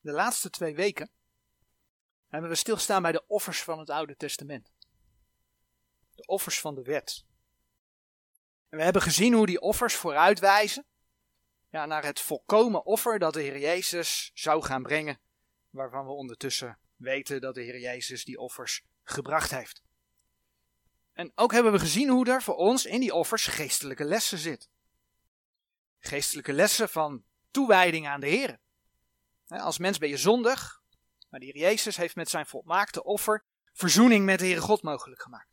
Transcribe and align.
De 0.00 0.12
laatste 0.12 0.50
twee 0.50 0.74
weken 0.74 1.10
hebben 2.28 2.50
we 2.50 2.56
stilstaan 2.56 3.02
bij 3.02 3.12
de 3.12 3.26
offers 3.26 3.62
van 3.62 3.78
het 3.78 3.90
Oude 3.90 4.16
Testament. 4.16 4.72
De 6.14 6.26
offers 6.26 6.60
van 6.60 6.74
de 6.74 6.82
wet. 6.82 7.24
En 8.68 8.78
we 8.78 8.84
hebben 8.84 9.02
gezien 9.02 9.32
hoe 9.32 9.46
die 9.46 9.60
offers 9.60 9.94
vooruitwijzen 9.94 10.84
ja, 11.70 11.86
naar 11.86 12.04
het 12.04 12.20
volkomen 12.20 12.84
offer 12.84 13.18
dat 13.18 13.34
de 13.34 13.40
Heer 13.42 13.58
Jezus 13.58 14.30
zou 14.34 14.62
gaan 14.62 14.82
brengen, 14.82 15.20
waarvan 15.70 16.06
we 16.06 16.12
ondertussen 16.12 16.78
weten 16.96 17.40
dat 17.40 17.54
de 17.54 17.62
Heer 17.62 17.80
Jezus 17.80 18.24
die 18.24 18.38
offers 18.38 18.82
gebracht 19.02 19.50
heeft. 19.50 19.82
En 21.12 21.32
ook 21.34 21.52
hebben 21.52 21.72
we 21.72 21.78
gezien 21.78 22.08
hoe 22.08 22.26
er 22.26 22.42
voor 22.42 22.56
ons 22.56 22.84
in 22.84 23.00
die 23.00 23.14
offers 23.14 23.46
geestelijke 23.46 24.04
lessen 24.04 24.38
zit. 24.38 24.68
Geestelijke 25.98 26.52
lessen 26.52 26.88
van 26.88 27.24
toewijding 27.50 28.08
aan 28.08 28.20
de 28.20 28.26
Heer. 28.26 28.58
Als 29.58 29.78
mens 29.78 29.98
ben 29.98 30.08
je 30.08 30.16
zondig, 30.16 30.82
maar 31.28 31.40
de 31.40 31.46
Heer 31.46 31.56
Jezus 31.56 31.96
heeft 31.96 32.16
met 32.16 32.28
zijn 32.28 32.46
volmaakte 32.46 33.04
offer 33.04 33.44
verzoening 33.72 34.24
met 34.24 34.38
de 34.38 34.44
Heere 34.44 34.60
God 34.60 34.82
mogelijk 34.82 35.22
gemaakt. 35.22 35.48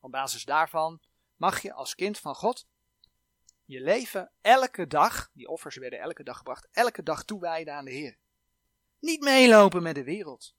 Op 0.00 0.10
basis 0.10 0.44
daarvan 0.44 1.00
mag 1.36 1.62
je 1.62 1.72
als 1.72 1.94
kind 1.94 2.18
van 2.18 2.34
God 2.34 2.66
je 3.68 3.80
leven 3.80 4.30
elke 4.40 4.86
dag, 4.86 5.30
die 5.32 5.48
offers 5.48 5.76
werden 5.76 5.98
elke 5.98 6.22
dag 6.22 6.36
gebracht, 6.36 6.68
elke 6.70 7.02
dag 7.02 7.24
toewijden 7.24 7.74
aan 7.74 7.84
de 7.84 7.90
Heer. 7.90 8.18
Niet 9.00 9.20
meelopen 9.20 9.82
met 9.82 9.94
de 9.94 10.04
wereld. 10.04 10.54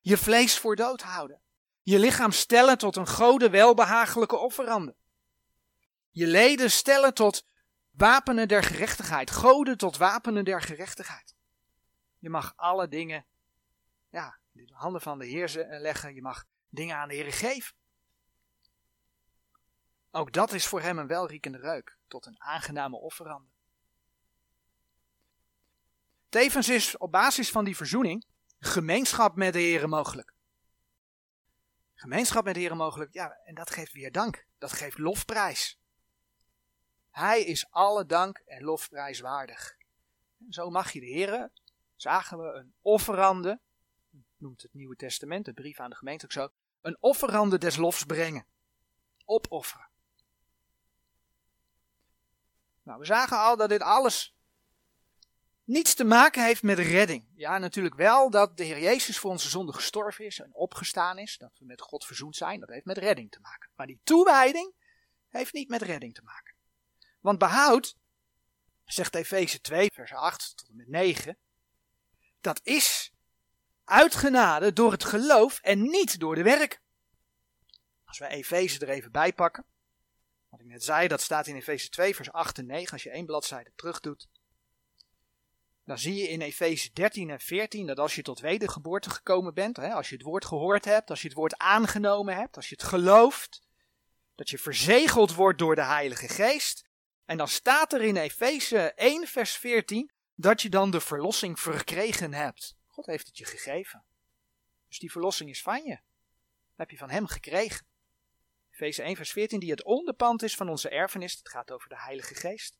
Je 0.00 0.16
vlees 0.16 0.58
voor 0.58 0.76
dood 0.76 1.02
houden. 1.02 1.40
Je 1.82 1.98
lichaam 1.98 2.32
stellen 2.32 2.78
tot 2.78 2.96
een 2.96 3.06
gode 3.06 3.50
welbehagelijke 3.50 4.36
offerande. 4.36 4.94
Je 6.10 6.26
leden 6.26 6.70
stellen 6.70 7.14
tot 7.14 7.44
wapenen 7.90 8.48
der 8.48 8.62
gerechtigheid. 8.62 9.30
Goden 9.30 9.76
tot 9.76 9.96
wapenen 9.96 10.44
der 10.44 10.62
gerechtigheid. 10.62 11.29
Je 12.20 12.30
mag 12.30 12.52
alle 12.56 12.88
dingen 12.88 13.24
ja, 14.10 14.38
in 14.52 14.66
de 14.66 14.74
handen 14.74 15.00
van 15.00 15.18
de 15.18 15.26
Heer 15.26 15.66
leggen. 15.68 16.14
Je 16.14 16.22
mag 16.22 16.44
dingen 16.68 16.96
aan 16.96 17.08
de 17.08 17.14
Heer 17.14 17.32
geven. 17.32 17.74
Ook 20.10 20.32
dat 20.32 20.52
is 20.52 20.66
voor 20.66 20.80
hem 20.80 20.98
een 20.98 21.06
welriekende 21.06 21.58
reuk, 21.58 21.96
tot 22.08 22.26
een 22.26 22.40
aangename 22.40 22.96
offerande. 22.96 23.48
Tevens 26.28 26.68
is 26.68 26.96
op 26.96 27.12
basis 27.12 27.50
van 27.50 27.64
die 27.64 27.76
verzoening 27.76 28.24
gemeenschap 28.58 29.36
met 29.36 29.52
de 29.52 29.58
Heer 29.58 29.88
mogelijk. 29.88 30.34
Gemeenschap 31.94 32.44
met 32.44 32.54
de 32.54 32.60
Heer 32.60 32.76
mogelijk, 32.76 33.12
ja, 33.12 33.40
en 33.44 33.54
dat 33.54 33.70
geeft 33.70 33.92
weer 33.92 34.12
dank. 34.12 34.46
Dat 34.58 34.72
geeft 34.72 34.98
lofprijs. 34.98 35.80
Hij 37.10 37.44
is 37.44 37.70
alle 37.70 38.06
dank 38.06 38.38
en 38.38 38.62
lofprijs 38.62 39.20
waardig. 39.20 39.76
Zo 40.48 40.70
mag 40.70 40.92
je 40.92 41.00
de 41.00 41.06
Heer, 41.06 41.50
zagen 42.00 42.38
we 42.38 42.52
een 42.52 42.74
offerande, 42.80 43.60
noemt 44.36 44.62
het 44.62 44.74
Nieuwe 44.74 44.96
Testament, 44.96 45.44
de 45.44 45.52
brief 45.52 45.80
aan 45.80 45.90
de 45.90 45.96
gemeente 45.96 46.24
ook 46.24 46.32
zo, 46.32 46.48
een 46.80 46.96
offerande 47.00 47.58
des 47.58 47.76
lofs 47.76 48.04
brengen. 48.04 48.46
Opofferen. 49.24 49.88
Nou, 52.82 52.98
we 52.98 53.04
zagen 53.04 53.38
al 53.38 53.56
dat 53.56 53.68
dit 53.68 53.82
alles 53.82 54.34
niets 55.64 55.94
te 55.94 56.04
maken 56.04 56.44
heeft 56.44 56.62
met 56.62 56.78
redding. 56.78 57.28
Ja, 57.34 57.58
natuurlijk 57.58 57.94
wel 57.94 58.30
dat 58.30 58.56
de 58.56 58.64
Heer 58.64 58.80
Jezus 58.80 59.18
voor 59.18 59.30
onze 59.30 59.48
zonde 59.48 59.72
gestorven 59.72 60.24
is 60.24 60.40
en 60.40 60.54
opgestaan 60.54 61.18
is, 61.18 61.38
dat 61.38 61.58
we 61.58 61.64
met 61.64 61.80
God 61.80 62.04
verzoend 62.04 62.36
zijn, 62.36 62.60
dat 62.60 62.68
heeft 62.68 62.84
met 62.84 62.98
redding 62.98 63.30
te 63.30 63.40
maken. 63.40 63.70
Maar 63.74 63.86
die 63.86 64.00
toewijding 64.02 64.74
heeft 65.28 65.52
niet 65.52 65.68
met 65.68 65.82
redding 65.82 66.14
te 66.14 66.22
maken. 66.22 66.54
Want 67.20 67.38
behoud, 67.38 67.96
zegt 68.84 69.14
Efeze 69.14 69.60
2, 69.60 69.90
vers 69.92 70.12
8 70.12 70.56
tot 70.56 70.68
en 70.68 70.76
met 70.76 70.88
9, 70.88 71.38
dat 72.40 72.60
is 72.62 73.12
uitgenade 73.84 74.72
door 74.72 74.92
het 74.92 75.04
geloof 75.04 75.58
en 75.62 75.82
niet 75.82 76.20
door 76.20 76.34
de 76.34 76.42
werk. 76.42 76.80
Als 78.04 78.18
we 78.18 78.26
Efeze 78.26 78.78
er 78.78 78.88
even 78.88 79.12
bij 79.12 79.32
pakken, 79.32 79.64
wat 80.48 80.60
ik 80.60 80.66
net 80.66 80.84
zei, 80.84 81.08
dat 81.08 81.20
staat 81.20 81.46
in 81.46 81.56
Efeze 81.56 81.88
2, 81.88 82.14
vers 82.14 82.32
8 82.32 82.58
en 82.58 82.66
9. 82.66 82.92
Als 82.92 83.02
je 83.02 83.10
één 83.10 83.26
bladzijde 83.26 83.72
terug 83.74 84.00
doet, 84.00 84.28
dan 85.84 85.98
zie 85.98 86.14
je 86.14 86.28
in 86.28 86.40
Efeze 86.40 86.92
13 86.92 87.30
en 87.30 87.40
14 87.40 87.86
dat 87.86 87.98
als 87.98 88.14
je 88.14 88.22
tot 88.22 88.40
wedergeboorte 88.40 89.10
gekomen 89.10 89.54
bent, 89.54 89.76
hè, 89.76 89.92
als 89.92 90.08
je 90.08 90.14
het 90.14 90.24
woord 90.24 90.44
gehoord 90.44 90.84
hebt, 90.84 91.10
als 91.10 91.22
je 91.22 91.28
het 91.28 91.36
woord 91.36 91.56
aangenomen 91.56 92.36
hebt, 92.36 92.56
als 92.56 92.68
je 92.68 92.74
het 92.74 92.84
gelooft, 92.84 93.62
dat 94.34 94.50
je 94.50 94.58
verzegeld 94.58 95.34
wordt 95.34 95.58
door 95.58 95.74
de 95.74 95.84
Heilige 95.84 96.28
Geest. 96.28 96.88
En 97.24 97.36
dan 97.36 97.48
staat 97.48 97.92
er 97.92 98.02
in 98.02 98.16
Efeze 98.16 98.92
1, 98.92 99.26
vers 99.26 99.56
14 99.56 100.10
dat 100.40 100.62
je 100.62 100.68
dan 100.68 100.90
de 100.90 101.00
verlossing 101.00 101.60
verkregen 101.60 102.34
hebt. 102.34 102.76
God 102.86 103.06
heeft 103.06 103.26
het 103.26 103.38
je 103.38 103.44
gegeven. 103.44 104.04
Dus 104.88 104.98
die 104.98 105.10
verlossing 105.10 105.50
is 105.50 105.62
van 105.62 105.84
je. 105.84 105.94
Dat 106.68 106.76
heb 106.76 106.90
je 106.90 106.96
van 106.96 107.10
Hem 107.10 107.26
gekregen. 107.26 107.86
Efeze 108.70 109.02
1, 109.02 109.16
vers 109.16 109.32
14, 109.32 109.60
die 109.60 109.70
het 109.70 109.84
onderpand 109.84 110.42
is 110.42 110.54
van 110.54 110.68
onze 110.68 110.88
erfenis. 110.88 111.34
Het 111.34 111.48
gaat 111.48 111.70
over 111.70 111.88
de 111.88 112.00
Heilige 112.00 112.34
Geest. 112.34 112.78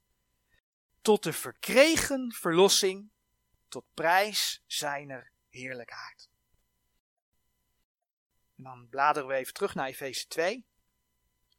Tot 1.03 1.22
de 1.22 1.32
verkregen 1.32 2.32
verlossing, 2.32 3.10
tot 3.69 3.84
prijs 3.94 4.62
zijner 4.66 5.32
heerlijkheid. 5.49 6.28
En 8.56 8.62
dan 8.62 8.88
bladeren 8.88 9.28
we 9.28 9.34
even 9.34 9.54
terug 9.54 9.75
naar 9.75 9.87
Efeze 9.87 10.26
2. 10.26 10.66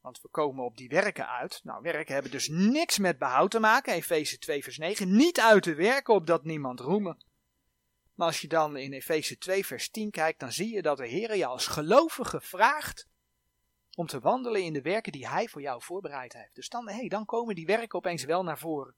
Want 0.02 0.22
we 0.22 0.28
komen 0.28 0.66
op 0.66 0.78
die 0.78 0.90
werken 0.90 1.30
uit. 1.30 1.60
Nou, 1.64 1.82
werken 1.82 2.14
hebben 2.14 2.32
dus 2.32 2.48
niks 2.48 2.98
met 2.98 3.18
behoud 3.18 3.52
te 3.52 3.60
maken. 3.60 3.94
Efeze 3.94 4.38
2, 4.38 4.64
vers 4.64 4.78
9. 4.78 5.16
Niet 5.16 5.40
uit 5.40 5.64
de 5.64 5.76
werken 5.76 6.14
opdat 6.14 6.44
niemand 6.44 6.80
roemen. 6.80 7.24
Maar 8.14 8.28
als 8.28 8.42
je 8.42 8.48
dan 8.48 8.78
in 8.78 8.94
Efeze 8.94 9.38
2, 9.38 9.66
vers 9.66 9.90
10 9.90 10.12
kijkt, 10.12 10.40
dan 10.40 10.52
zie 10.52 10.74
je 10.74 10.82
dat 10.82 10.98
de 10.98 11.08
Heer 11.08 11.36
je 11.36 11.46
als 11.46 11.68
gelovige 11.68 12.42
vraagt 12.42 13.08
om 13.96 14.08
te 14.08 14.20
wandelen 14.20 14.64
in 14.64 14.74
de 14.74 14.82
werken 14.82 15.12
die 15.12 15.28
Hij 15.28 15.48
voor 15.48 15.62
jou 15.62 15.82
voorbereid 15.82 16.34
heeft. 16.34 16.56
Dus 16.56 16.70
dan, 16.70 16.90
hey, 16.90 17.08
dan 17.08 17.26
komen 17.26 17.56
die 17.56 17.66
werken 17.66 17.98
opeens 17.98 18.24
wel 18.24 18.44
naar 18.44 18.60
voren. 18.60 18.96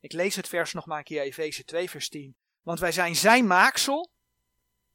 Ik 0.00 0.12
lees 0.12 0.36
het 0.36 0.48
vers 0.48 0.72
nog 0.72 0.86
maar 0.86 0.98
een 0.98 1.04
keer, 1.04 1.22
Efeze 1.22 1.64
2, 1.64 1.90
vers 1.90 2.08
10. 2.08 2.36
Want 2.62 2.80
wij 2.80 2.92
zijn 2.92 3.16
zijn 3.16 3.46
maaksel. 3.46 4.10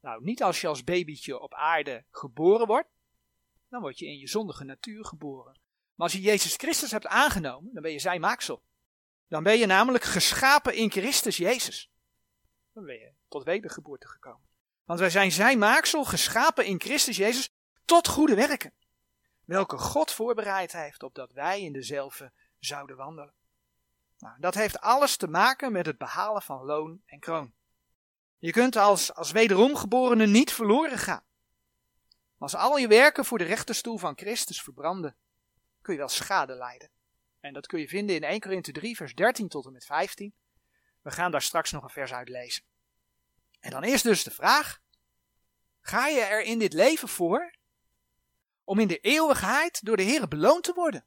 Nou, 0.00 0.22
niet 0.24 0.42
als 0.42 0.60
je 0.60 0.66
als 0.66 0.84
babytje 0.84 1.40
op 1.40 1.54
aarde 1.54 2.04
geboren 2.10 2.66
wordt. 2.66 2.88
Dan 3.68 3.80
word 3.80 3.98
je 3.98 4.06
in 4.06 4.18
je 4.18 4.28
zondige 4.28 4.64
natuur 4.64 5.04
geboren. 5.04 5.60
Maar 5.94 6.06
als 6.06 6.12
je 6.12 6.20
Jezus 6.20 6.54
Christus 6.54 6.90
hebt 6.90 7.06
aangenomen, 7.06 7.72
dan 7.72 7.82
ben 7.82 7.92
je 7.92 7.98
zijn 7.98 8.20
maaksel. 8.20 8.62
Dan 9.28 9.42
ben 9.42 9.58
je 9.58 9.66
namelijk 9.66 10.04
geschapen 10.04 10.74
in 10.74 10.90
Christus 10.90 11.36
Jezus. 11.36 11.90
Dan 12.72 12.84
ben 12.84 12.94
je 12.94 13.12
tot 13.28 13.44
wedergeboorte 13.44 14.08
gekomen. 14.08 14.48
Want 14.84 15.00
wij 15.00 15.10
zijn 15.10 15.32
zijn 15.32 15.58
maaksel, 15.58 16.04
geschapen 16.04 16.64
in 16.64 16.80
Christus 16.80 17.16
Jezus, 17.16 17.50
tot 17.84 18.08
goede 18.08 18.34
werken 18.34 18.72
welke 19.48 19.78
God 19.78 20.12
voorbereid 20.12 20.72
heeft 20.72 21.02
opdat 21.02 21.32
wij 21.32 21.62
in 21.62 21.72
dezelfde 21.72 22.32
zouden 22.58 22.96
wandelen. 22.96 23.32
Nou, 24.18 24.34
dat 24.40 24.54
heeft 24.54 24.80
alles 24.80 25.16
te 25.16 25.28
maken 25.28 25.72
met 25.72 25.86
het 25.86 25.98
behalen 25.98 26.42
van 26.42 26.64
loon 26.64 27.02
en 27.06 27.18
kroon. 27.18 27.52
Je 28.38 28.52
kunt 28.52 28.76
als, 28.76 29.14
als 29.14 29.30
wederomgeborene 29.30 30.26
niet 30.26 30.52
verloren 30.52 30.98
gaan. 30.98 31.22
Als 32.38 32.54
al 32.54 32.76
je 32.76 32.88
werken 32.88 33.24
voor 33.24 33.38
de 33.38 33.44
rechterstoel 33.44 33.98
van 33.98 34.16
Christus 34.16 34.62
verbranden, 34.62 35.16
kun 35.82 35.92
je 35.92 35.98
wel 35.98 36.08
schade 36.08 36.54
lijden. 36.54 36.90
En 37.40 37.52
dat 37.52 37.66
kun 37.66 37.80
je 37.80 37.88
vinden 37.88 38.16
in 38.16 38.22
1 38.22 38.40
Korinthe 38.40 38.72
3, 38.72 38.96
vers 38.96 39.14
13 39.14 39.48
tot 39.48 39.66
en 39.66 39.72
met 39.72 39.84
15. 39.84 40.34
We 41.02 41.10
gaan 41.10 41.30
daar 41.30 41.42
straks 41.42 41.70
nog 41.70 41.82
een 41.82 41.90
vers 41.90 42.12
uit 42.12 42.28
lezen. 42.28 42.64
En 43.60 43.70
dan 43.70 43.84
is 43.84 44.02
dus 44.02 44.22
de 44.22 44.30
vraag: 44.30 44.80
ga 45.80 46.06
je 46.06 46.20
er 46.20 46.42
in 46.42 46.58
dit 46.58 46.72
leven 46.72 47.08
voor 47.08 47.56
om 48.64 48.78
in 48.78 48.88
de 48.88 48.98
eeuwigheid 48.98 49.84
door 49.84 49.96
de 49.96 50.02
Heer 50.02 50.28
beloond 50.28 50.64
te 50.64 50.72
worden. 50.72 51.06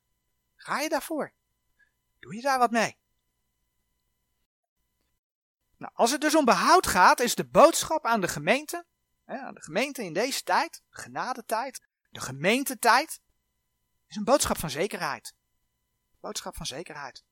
Ga 0.56 0.80
je 0.80 0.90
daarvoor? 0.90 1.34
Doe 2.20 2.36
je 2.36 2.41
daar 2.41 2.59
wat 2.59 2.72
mee? 2.72 2.97
Nou, 5.78 5.94
als 5.96 6.11
het 6.11 6.22
dus 6.22 6.35
om 6.35 6.46
behoud 6.46 6.88
gaat, 6.88 7.20
is 7.20 7.35
de 7.35 7.46
boodschap 7.46 8.05
aan 8.05 8.22
de 8.22 8.28
gemeente, 8.28 8.85
aan 9.39 9.53
de 9.53 9.61
gemeente 9.61 10.03
in 10.03 10.13
deze 10.13 10.43
tijd, 10.43 10.83
genadetijd, 10.89 11.87
de 12.09 12.19
gemeentetijd, 12.19 13.22
is 14.07 14.16
een 14.16 14.23
boodschap 14.23 14.57
van 14.57 14.69
zekerheid. 14.69 15.33
Boodschap 16.19 16.55
van 16.55 16.66
zekerheid. 16.66 17.23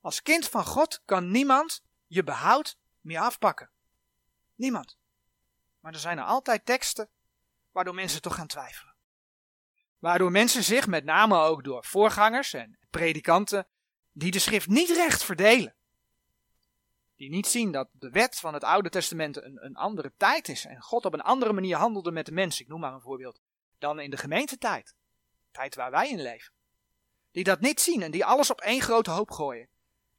Als 0.00 0.22
kind 0.22 0.48
van 0.48 0.64
God 0.64 1.02
kan 1.04 1.30
niemand 1.30 1.82
je 2.06 2.24
behoud 2.24 2.78
meer 3.00 3.20
afpakken. 3.20 3.70
Niemand. 4.54 4.96
Maar 5.80 5.92
er 5.92 5.98
zijn 5.98 6.18
er 6.18 6.24
altijd 6.24 6.66
teksten 6.66 7.10
waardoor 7.70 7.94
mensen 7.94 8.22
toch 8.22 8.34
gaan 8.34 8.46
twijfelen. 8.46 8.94
Waardoor 9.98 10.30
mensen 10.30 10.64
zich, 10.64 10.86
met 10.86 11.04
name 11.04 11.36
ook 11.36 11.64
door 11.64 11.84
voorgangers 11.84 12.52
en 12.52 12.78
predikanten, 12.90 13.66
die 14.12 14.30
de 14.30 14.38
schrift 14.38 14.68
niet 14.68 14.90
recht 14.90 15.24
verdelen. 15.24 15.74
Die 17.22 17.30
niet 17.30 17.46
zien 17.46 17.72
dat 17.72 17.88
de 17.92 18.10
wet 18.10 18.38
van 18.38 18.54
het 18.54 18.64
Oude 18.64 18.88
Testament 18.88 19.42
een, 19.42 19.64
een 19.64 19.76
andere 19.76 20.12
tijd 20.16 20.48
is 20.48 20.64
en 20.64 20.80
God 20.80 21.04
op 21.04 21.12
een 21.12 21.20
andere 21.20 21.52
manier 21.52 21.76
handelde 21.76 22.12
met 22.12 22.26
de 22.26 22.32
mensen, 22.32 22.64
ik 22.64 22.70
noem 22.70 22.80
maar 22.80 22.92
een 22.92 23.00
voorbeeld, 23.00 23.40
dan 23.78 24.00
in 24.00 24.10
de 24.10 24.16
gemeentetijd. 24.16 24.94
Tijd 25.50 25.74
waar 25.74 25.90
wij 25.90 26.10
in 26.10 26.22
leven. 26.22 26.52
Die 27.30 27.44
dat 27.44 27.60
niet 27.60 27.80
zien 27.80 28.02
en 28.02 28.10
die 28.10 28.24
alles 28.24 28.50
op 28.50 28.60
één 28.60 28.80
grote 28.80 29.10
hoop 29.10 29.30
gooien. 29.30 29.68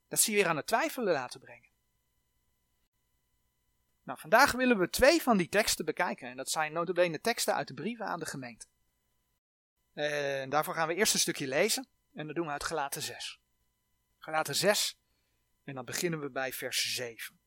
Dat 0.08 0.20
zie 0.20 0.34
je 0.34 0.40
weer 0.40 0.50
aan 0.50 0.58
het 0.58 0.68
twijfelen 0.68 1.14
laten 1.14 1.40
brengen. 1.40 1.70
Nou, 4.04 4.20
vandaag 4.20 4.52
willen 4.52 4.80
we 4.80 4.90
twee 4.90 5.22
van 5.22 5.38
die 5.38 5.50
teksten 5.50 5.86
bekijken. 5.86 6.30
En 6.30 6.38
dat 6.38 6.50
zijn 6.50 6.74
notabene 6.74 7.22
teksten 7.22 7.56
uit 7.56 7.68
de 7.68 7.74
brieven 7.74 8.06
aan 8.06 8.20
de 8.20 8.26
gemeente. 8.26 8.66
En 9.94 10.50
daarvoor 10.50 10.74
gaan 10.74 10.88
we 10.88 10.96
eerst 10.96 11.14
een 11.14 11.20
stukje 11.20 11.48
lezen. 11.48 11.88
En 12.14 12.26
dat 12.28 12.36
doen 12.36 12.46
we 12.46 12.52
uit 12.52 12.64
Galaten 12.64 13.02
6. 13.02 13.40
Galaten 14.18 14.56
6. 14.56 14.98
En 15.64 15.76
dan 15.76 15.86
beginnen 15.86 16.20
we 16.20 16.32
bij 16.32 16.54
vers 16.54 16.96
7. 16.96 17.40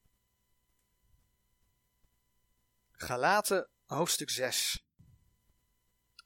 Galaten 2.92 3.68
hoofdstuk 3.86 4.30
6. 4.30 4.84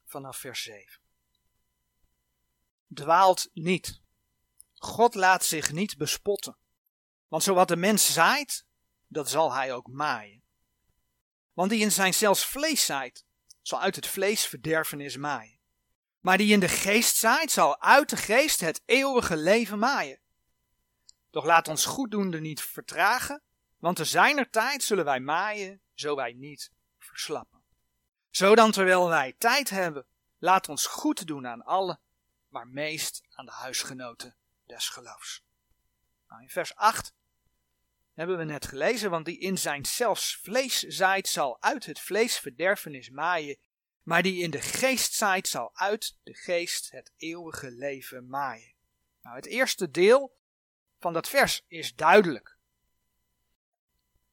Vanaf 0.04 0.36
vers 0.36 0.62
7. 0.62 1.00
Dwaalt 2.94 3.50
niet. 3.52 4.00
God 4.74 5.14
laat 5.14 5.44
zich 5.44 5.72
niet 5.72 5.96
bespotten. 5.96 6.56
Want 7.28 7.42
zowat 7.42 7.68
de 7.68 7.76
mens 7.76 8.12
zaait, 8.12 8.64
dat 9.06 9.30
zal 9.30 9.52
hij 9.54 9.72
ook 9.72 9.88
maaien. 9.88 10.42
Want 11.52 11.70
die 11.70 11.80
in 11.80 11.92
zijn 11.92 12.14
zelfs 12.14 12.44
vlees 12.44 12.84
zaait, 12.84 13.24
zal 13.62 13.80
uit 13.80 13.96
het 13.96 14.06
vlees 14.06 14.46
verderfenis 14.46 15.16
maaien. 15.16 15.58
Maar 16.20 16.38
die 16.38 16.52
in 16.52 16.60
de 16.60 16.68
geest 16.68 17.16
zaait, 17.16 17.50
zal 17.50 17.80
uit 17.80 18.08
de 18.10 18.16
geest 18.16 18.60
het 18.60 18.82
eeuwige 18.84 19.36
leven 19.36 19.78
maaien. 19.78 20.19
Doch 21.30 21.44
laat 21.44 21.68
ons 21.68 21.84
goeddoende 21.84 22.40
niet 22.40 22.60
vertragen, 22.62 23.42
want 23.78 23.96
te 23.96 24.04
zijner 24.04 24.50
tijd 24.50 24.82
zullen 24.82 25.04
wij 25.04 25.20
maaien, 25.20 25.80
zo 25.94 26.16
wij 26.16 26.32
niet 26.32 26.70
verslappen. 26.98 27.62
Zodan 28.30 28.70
terwijl 28.70 29.08
wij 29.08 29.34
tijd 29.38 29.70
hebben, 29.70 30.06
laat 30.38 30.68
ons 30.68 30.86
goed 30.86 31.26
doen 31.26 31.46
aan 31.46 31.64
allen, 31.64 32.00
maar 32.48 32.66
meest 32.66 33.22
aan 33.30 33.44
de 33.44 33.52
huisgenoten 33.52 34.36
des 34.66 34.88
geloofs. 34.88 35.44
Nou, 36.28 36.42
in 36.42 36.48
vers 36.48 36.74
8 36.74 37.14
hebben 38.14 38.38
we 38.38 38.44
net 38.44 38.66
gelezen, 38.66 39.10
want 39.10 39.24
die 39.24 39.38
in 39.38 39.58
zijn 39.58 39.84
zelfs 39.84 40.36
vlees 40.36 40.78
zaait, 40.78 41.28
zal 41.28 41.62
uit 41.62 41.86
het 41.86 42.00
vlees 42.00 42.38
verderfenis 42.38 43.10
maaien, 43.10 43.56
maar 44.02 44.22
die 44.22 44.42
in 44.42 44.50
de 44.50 44.60
geest 44.60 45.12
zaait, 45.12 45.48
zal 45.48 45.70
uit 45.74 46.16
de 46.22 46.34
geest 46.34 46.90
het 46.90 47.12
eeuwige 47.16 47.70
leven 47.70 48.28
maaien. 48.28 48.74
Nou, 49.22 49.36
het 49.36 49.46
eerste 49.46 49.90
deel 49.90 50.38
van 51.00 51.12
dat 51.12 51.28
vers 51.28 51.64
is 51.68 51.94
duidelijk. 51.94 52.56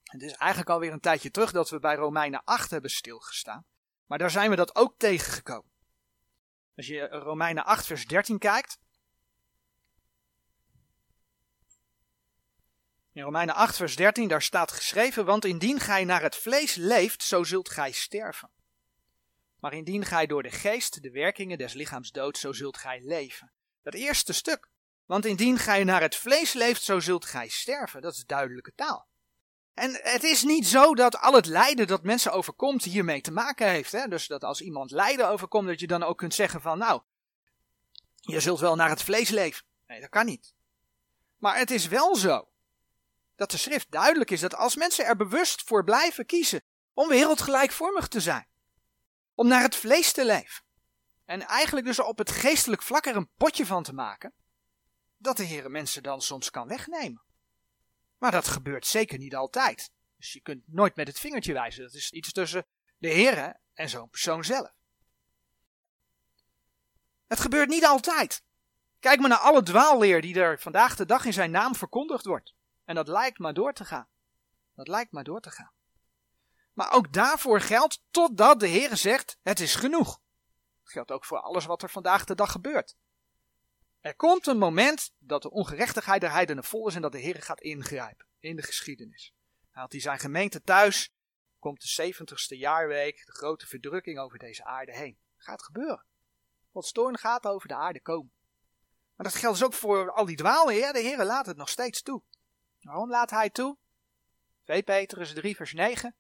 Het 0.03 0.21
is 0.21 0.33
eigenlijk 0.33 0.69
alweer 0.69 0.91
een 0.91 0.99
tijdje 0.99 1.31
terug 1.31 1.51
dat 1.51 1.69
we 1.69 1.79
bij 1.79 1.95
Romeinen 1.95 2.43
8 2.43 2.71
hebben 2.71 2.91
stilgestaan, 2.91 3.65
maar 4.05 4.17
daar 4.17 4.31
zijn 4.31 4.49
we 4.49 4.55
dat 4.55 4.75
ook 4.75 4.93
tegengekomen. 4.97 5.71
Als 6.75 6.87
je 6.87 7.07
Romeinen 7.07 7.65
8 7.65 7.85
vers 7.85 8.05
13 8.05 8.37
kijkt, 8.37 8.79
In 13.17 13.23
Romeinen 13.23 13.55
8, 13.55 13.75
vers 13.75 13.95
13, 13.95 14.27
daar 14.27 14.41
staat 14.41 14.71
geschreven: 14.71 15.25
Want 15.25 15.45
indien 15.45 15.79
gij 15.79 16.03
naar 16.03 16.21
het 16.21 16.35
vlees 16.35 16.75
leeft, 16.75 17.23
zo 17.23 17.43
zult 17.43 17.69
gij 17.69 17.91
sterven. 17.91 18.49
Maar 19.59 19.73
indien 19.73 20.05
gij 20.05 20.25
door 20.25 20.43
de 20.43 20.51
geest 20.51 21.01
de 21.01 21.11
werkingen 21.11 21.57
des 21.57 21.73
lichaams 21.73 22.11
doodt, 22.11 22.37
zo 22.37 22.51
zult 22.53 22.77
gij 22.77 23.01
leven. 23.03 23.51
Dat 23.81 23.93
eerste 23.93 24.33
stuk. 24.33 24.69
Want 25.07 25.25
indien 25.25 25.57
gij 25.57 25.83
naar 25.83 26.01
het 26.01 26.15
vlees 26.15 26.53
leeft, 26.53 26.83
zo 26.83 26.99
zult 26.99 27.25
gij 27.25 27.47
sterven. 27.47 28.01
Dat 28.01 28.13
is 28.13 28.25
duidelijke 28.25 28.73
taal. 28.75 29.07
En 29.73 29.99
het 30.03 30.23
is 30.23 30.43
niet 30.43 30.67
zo 30.67 30.95
dat 30.95 31.17
al 31.17 31.33
het 31.33 31.45
lijden 31.45 31.87
dat 31.87 32.03
mensen 32.03 32.31
overkomt 32.31 32.83
hiermee 32.83 33.21
te 33.21 33.31
maken 33.31 33.67
heeft. 33.67 33.91
Hè? 33.91 34.07
Dus 34.07 34.27
dat 34.27 34.43
als 34.43 34.61
iemand 34.61 34.91
lijden 34.91 35.29
overkomt, 35.29 35.67
dat 35.67 35.79
je 35.79 35.87
dan 35.87 36.03
ook 36.03 36.17
kunt 36.17 36.33
zeggen 36.33 36.61
van 36.61 36.77
nou, 36.77 37.01
je 38.15 38.39
zult 38.39 38.59
wel 38.59 38.75
naar 38.75 38.89
het 38.89 39.03
vlees 39.03 39.29
leven. 39.29 39.65
Nee, 39.87 40.01
dat 40.01 40.09
kan 40.09 40.25
niet. 40.25 40.53
Maar 41.37 41.57
het 41.57 41.71
is 41.71 41.87
wel 41.87 42.15
zo 42.15 42.49
dat 43.35 43.51
de 43.51 43.57
schrift 43.57 43.91
duidelijk 43.91 44.31
is 44.31 44.39
dat 44.39 44.55
als 44.55 44.75
mensen 44.75 45.05
er 45.05 45.15
bewust 45.15 45.61
voor 45.63 45.83
blijven 45.83 46.25
kiezen 46.25 46.61
om 46.93 47.07
wereldgelijkvormig 47.07 48.07
te 48.07 48.21
zijn, 48.21 48.47
om 49.35 49.47
naar 49.47 49.61
het 49.61 49.75
vlees 49.75 50.11
te 50.11 50.25
leven, 50.25 50.63
en 51.25 51.41
eigenlijk 51.41 51.85
dus 51.85 51.99
op 51.99 52.17
het 52.17 52.31
geestelijk 52.31 52.81
vlak 52.81 53.05
er 53.05 53.15
een 53.15 53.29
potje 53.37 53.65
van 53.65 53.83
te 53.83 53.93
maken, 53.93 54.33
dat 55.17 55.37
de 55.37 55.43
Heer 55.43 55.71
mensen 55.71 56.03
dan 56.03 56.21
soms 56.21 56.49
kan 56.49 56.67
wegnemen. 56.67 57.21
Maar 58.17 58.31
dat 58.31 58.47
gebeurt 58.47 58.87
zeker 58.87 59.17
niet 59.17 59.35
altijd. 59.35 59.91
Dus 60.17 60.33
je 60.33 60.41
kunt 60.41 60.63
nooit 60.65 60.95
met 60.95 61.07
het 61.07 61.19
vingertje 61.19 61.53
wijzen. 61.53 61.83
Dat 61.83 61.93
is 61.93 62.11
iets 62.11 62.31
tussen 62.31 62.65
de 62.97 63.09
Heer 63.09 63.59
en 63.73 63.89
zo'n 63.89 64.09
persoon 64.09 64.43
zelf. 64.43 64.71
Het 67.27 67.39
gebeurt 67.39 67.69
niet 67.69 67.85
altijd. 67.85 68.43
Kijk 68.99 69.19
maar 69.19 69.29
naar 69.29 69.37
alle 69.37 69.63
dwaalleer 69.63 70.21
die 70.21 70.39
er 70.39 70.59
vandaag 70.59 70.95
de 70.95 71.05
dag 71.05 71.25
in 71.25 71.33
zijn 71.33 71.51
naam 71.51 71.75
verkondigd 71.75 72.25
wordt. 72.25 72.53
En 72.85 72.95
dat 72.95 73.07
lijkt 73.07 73.39
maar 73.39 73.53
door 73.53 73.73
te 73.73 73.85
gaan. 73.85 74.07
Dat 74.75 74.87
lijkt 74.87 75.11
maar 75.11 75.23
door 75.23 75.41
te 75.41 75.51
gaan. 75.51 75.71
Maar 76.73 76.91
ook 76.91 77.13
daarvoor 77.13 77.61
geldt 77.61 78.03
totdat 78.11 78.59
de 78.59 78.67
Heer 78.67 78.97
zegt: 78.97 79.37
het 79.41 79.59
is 79.59 79.75
genoeg. 79.75 80.19
Dat 80.83 80.91
geldt 80.91 81.11
ook 81.11 81.25
voor 81.25 81.39
alles 81.39 81.65
wat 81.65 81.81
er 81.81 81.89
vandaag 81.89 82.25
de 82.25 82.35
dag 82.35 82.51
gebeurt. 82.51 82.95
Er 84.07 84.15
komt 84.15 84.47
een 84.47 84.57
moment 84.57 85.11
dat 85.19 85.41
de 85.41 85.49
ongerechtigheid 85.49 86.21
der 86.21 86.31
heidenen 86.31 86.63
vol 86.63 86.87
is 86.87 86.95
en 86.95 87.01
dat 87.01 87.11
de 87.11 87.19
Heer 87.19 87.41
gaat 87.41 87.61
ingrijpen 87.61 88.25
in 88.39 88.55
de 88.55 88.61
geschiedenis. 88.61 89.33
Haalt 89.71 89.91
hij 89.91 90.01
zijn 90.01 90.19
gemeente 90.19 90.61
thuis, 90.61 91.11
komt 91.59 91.81
de 91.81 92.13
70ste 92.13 92.57
jaarweek, 92.57 93.25
de 93.25 93.31
grote 93.31 93.67
verdrukking 93.67 94.19
over 94.19 94.37
deze 94.37 94.63
aarde 94.63 94.97
heen. 94.97 95.17
Gaat 95.37 95.63
gebeuren. 95.63 96.05
Gods 96.71 96.91
toorn 96.91 97.17
gaat 97.17 97.45
over 97.45 97.67
de 97.67 97.75
aarde 97.75 98.01
komen. 98.01 98.31
Maar 99.15 99.25
dat 99.25 99.35
geldt 99.35 99.57
dus 99.57 99.67
ook 99.67 99.73
voor 99.73 100.11
al 100.11 100.25
die 100.25 100.35
dwalen. 100.35 100.93
De 100.93 100.99
Heer 100.99 101.23
laat 101.23 101.45
het 101.45 101.57
nog 101.57 101.69
steeds 101.69 102.01
toe. 102.01 102.21
Waarom 102.81 103.09
laat 103.09 103.29
hij 103.29 103.49
toe? 103.49 103.77
2 104.63 104.83
Petrus 104.83 105.33
3 105.33 105.55
vers 105.55 105.73
9. 105.73 106.15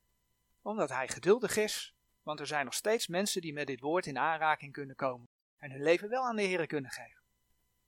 Omdat 0.61 0.89
hij 0.89 1.07
geduldig 1.07 1.57
is, 1.57 1.95
want 2.21 2.39
er 2.39 2.47
zijn 2.47 2.65
nog 2.65 2.73
steeds 2.73 3.07
mensen 3.07 3.41
die 3.41 3.53
met 3.53 3.67
dit 3.67 3.79
woord 3.79 4.05
in 4.05 4.17
aanraking 4.17 4.73
kunnen 4.73 4.95
komen 4.95 5.29
en 5.57 5.71
hun 5.71 5.83
leven 5.83 6.09
wel 6.09 6.23
aan 6.23 6.35
de 6.35 6.41
Heer 6.41 6.67
kunnen 6.67 6.91
geven. 6.91 7.16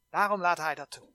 Daarom 0.10 0.42
laat 0.42 0.58
hij 0.58 0.76
dat 0.76 0.92
toe. 0.92 1.08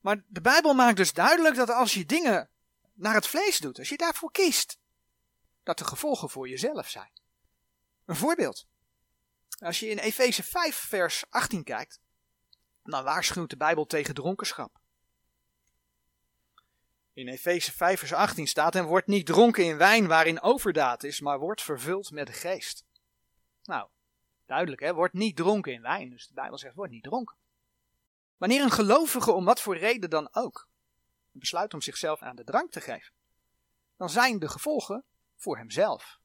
Maar 0.00 0.24
de 0.26 0.40
Bijbel 0.40 0.74
maakt 0.74 0.96
dus 0.96 1.12
duidelijk 1.12 1.56
dat 1.56 1.70
als 1.70 1.94
je 1.94 2.06
dingen 2.06 2.50
naar 2.92 3.14
het 3.14 3.26
vlees 3.26 3.58
doet, 3.58 3.78
als 3.78 3.88
je 3.88 3.96
daarvoor 3.96 4.30
kiest, 4.30 4.78
dat 5.62 5.78
de 5.78 5.84
gevolgen 5.84 6.30
voor 6.30 6.48
jezelf 6.48 6.88
zijn. 6.88 7.10
Een 8.04 8.16
voorbeeld. 8.16 8.66
Als 9.58 9.80
je 9.80 9.88
in 9.88 9.98
Efeze 9.98 10.42
5 10.42 10.76
vers 10.76 11.24
18 11.30 11.64
kijkt, 11.64 12.00
dan 12.82 13.04
waarschuwt 13.04 13.50
de 13.50 13.56
Bijbel 13.56 13.86
tegen 13.86 14.14
dronkenschap. 14.14 14.80
In 17.12 17.28
Efeze 17.28 17.72
5 17.72 17.98
vers 17.98 18.12
18 18.12 18.46
staat, 18.46 18.74
en 18.74 18.84
wordt 18.84 19.06
niet 19.06 19.26
dronken 19.26 19.64
in 19.64 19.76
wijn 19.76 20.06
waarin 20.06 20.40
overdaad 20.40 21.02
is, 21.02 21.20
maar 21.20 21.38
wordt 21.38 21.62
vervuld 21.62 22.10
met 22.10 22.26
de 22.26 22.32
geest. 22.32 22.84
Nou, 23.62 23.88
duidelijk 24.46 24.80
hè, 24.80 24.94
wordt 24.94 25.14
niet 25.14 25.36
dronken 25.36 25.72
in 25.72 25.82
wijn, 25.82 26.10
dus 26.10 26.26
de 26.26 26.34
Bijbel 26.34 26.58
zegt, 26.58 26.74
wordt 26.74 26.92
niet 26.92 27.02
dronken. 27.02 27.36
Wanneer 28.36 28.62
een 28.62 28.70
gelovige 28.70 29.32
om 29.32 29.44
wat 29.44 29.60
voor 29.60 29.76
reden 29.76 30.10
dan 30.10 30.28
ook 30.32 30.68
besluit 31.30 31.74
om 31.74 31.80
zichzelf 31.80 32.22
aan 32.22 32.36
de 32.36 32.44
drank 32.44 32.70
te 32.70 32.80
geven, 32.80 33.12
dan 33.96 34.10
zijn 34.10 34.38
de 34.38 34.48
gevolgen 34.48 35.04
voor 35.36 35.56
hemzelf. 35.56 36.18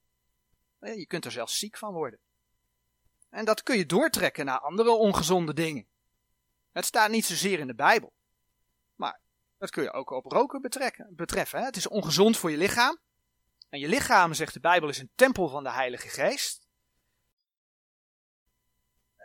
Je 0.80 1.06
kunt 1.08 1.26
er 1.26 1.32
zelfs 1.32 1.58
ziek 1.58 1.78
van 1.78 1.94
worden. 1.94 2.20
En 3.30 3.46
dat 3.46 3.64
kun 3.64 3.78
je 3.78 3.86
doortrekken 3.86 4.46
naar 4.46 4.60
andere 4.60 4.92
ongezonde 4.92 5.54
dingen. 5.54 5.88
Het 6.72 6.86
staat 6.86 7.10
niet 7.10 7.26
zozeer 7.26 7.60
in 7.60 7.68
de 7.68 7.76
Bijbel. 7.76 8.14
Maar 8.96 9.20
dat 9.58 9.70
kun 9.70 9.84
je 9.84 9.92
ook 9.92 10.10
op 10.10 10.26
roken 10.26 10.62
betrekken, 10.62 11.16
betreffen. 11.16 11.60
Hè? 11.60 11.66
Het 11.66 11.76
is 11.76 11.88
ongezond 11.88 12.38
voor 12.38 12.52
je 12.52 12.58
lichaam. 12.58 13.00
En 13.70 13.80
je 13.80 13.88
lichaam, 13.88 14.34
zegt 14.34 14.54
de 14.54 14.60
Bijbel, 14.60 14.90
is 14.90 14.98
een 14.98 15.12
tempel 15.16 15.50
van 15.50 15.64
de 15.64 15.72
Heilige 15.72 16.08
Geest. 16.08 16.68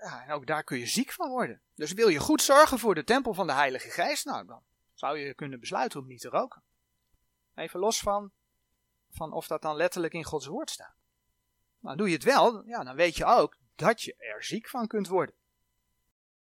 Ja, 0.00 0.25
en 0.25 0.33
ook 0.33 0.47
daar 0.47 0.65
kun 0.65 0.79
je 0.79 0.87
ziek 0.87 1.12
van 1.12 1.29
worden. 1.29 1.61
Dus 1.75 1.93
wil 1.93 2.09
je 2.09 2.19
goed 2.19 2.43
zorgen 2.43 2.79
voor 2.79 2.95
de 2.95 3.05
tempel 3.05 3.35
van 3.35 3.47
de 3.47 3.53
Heilige 3.53 3.91
Geest, 3.91 4.25
nou 4.25 4.47
dan 4.47 4.62
zou 4.95 5.19
je 5.19 5.35
kunnen 5.35 5.61
besluiten 5.61 6.00
om 6.00 6.07
niet 6.07 6.21
te 6.21 6.29
roken. 6.29 6.62
Even 7.55 7.81
los 7.81 8.00
van, 8.00 8.33
van 9.11 9.33
of 9.33 9.47
dat 9.47 9.62
dan 9.62 9.76
letterlijk 9.76 10.15
in 10.15 10.25
Gods 10.25 10.47
woord 10.47 10.71
staat. 10.71 10.95
Nou, 11.79 11.97
doe 11.97 12.09
je 12.09 12.15
het 12.15 12.25
wel, 12.25 12.67
ja, 12.67 12.85
dan 12.85 12.97
weet 12.97 13.17
je 13.17 13.25
ook 13.25 13.57
dat 13.75 14.03
je 14.03 14.15
er 14.17 14.45
ziek 14.45 14.69
van 14.69 14.87
kunt 14.87 15.09
worden. 15.09 15.35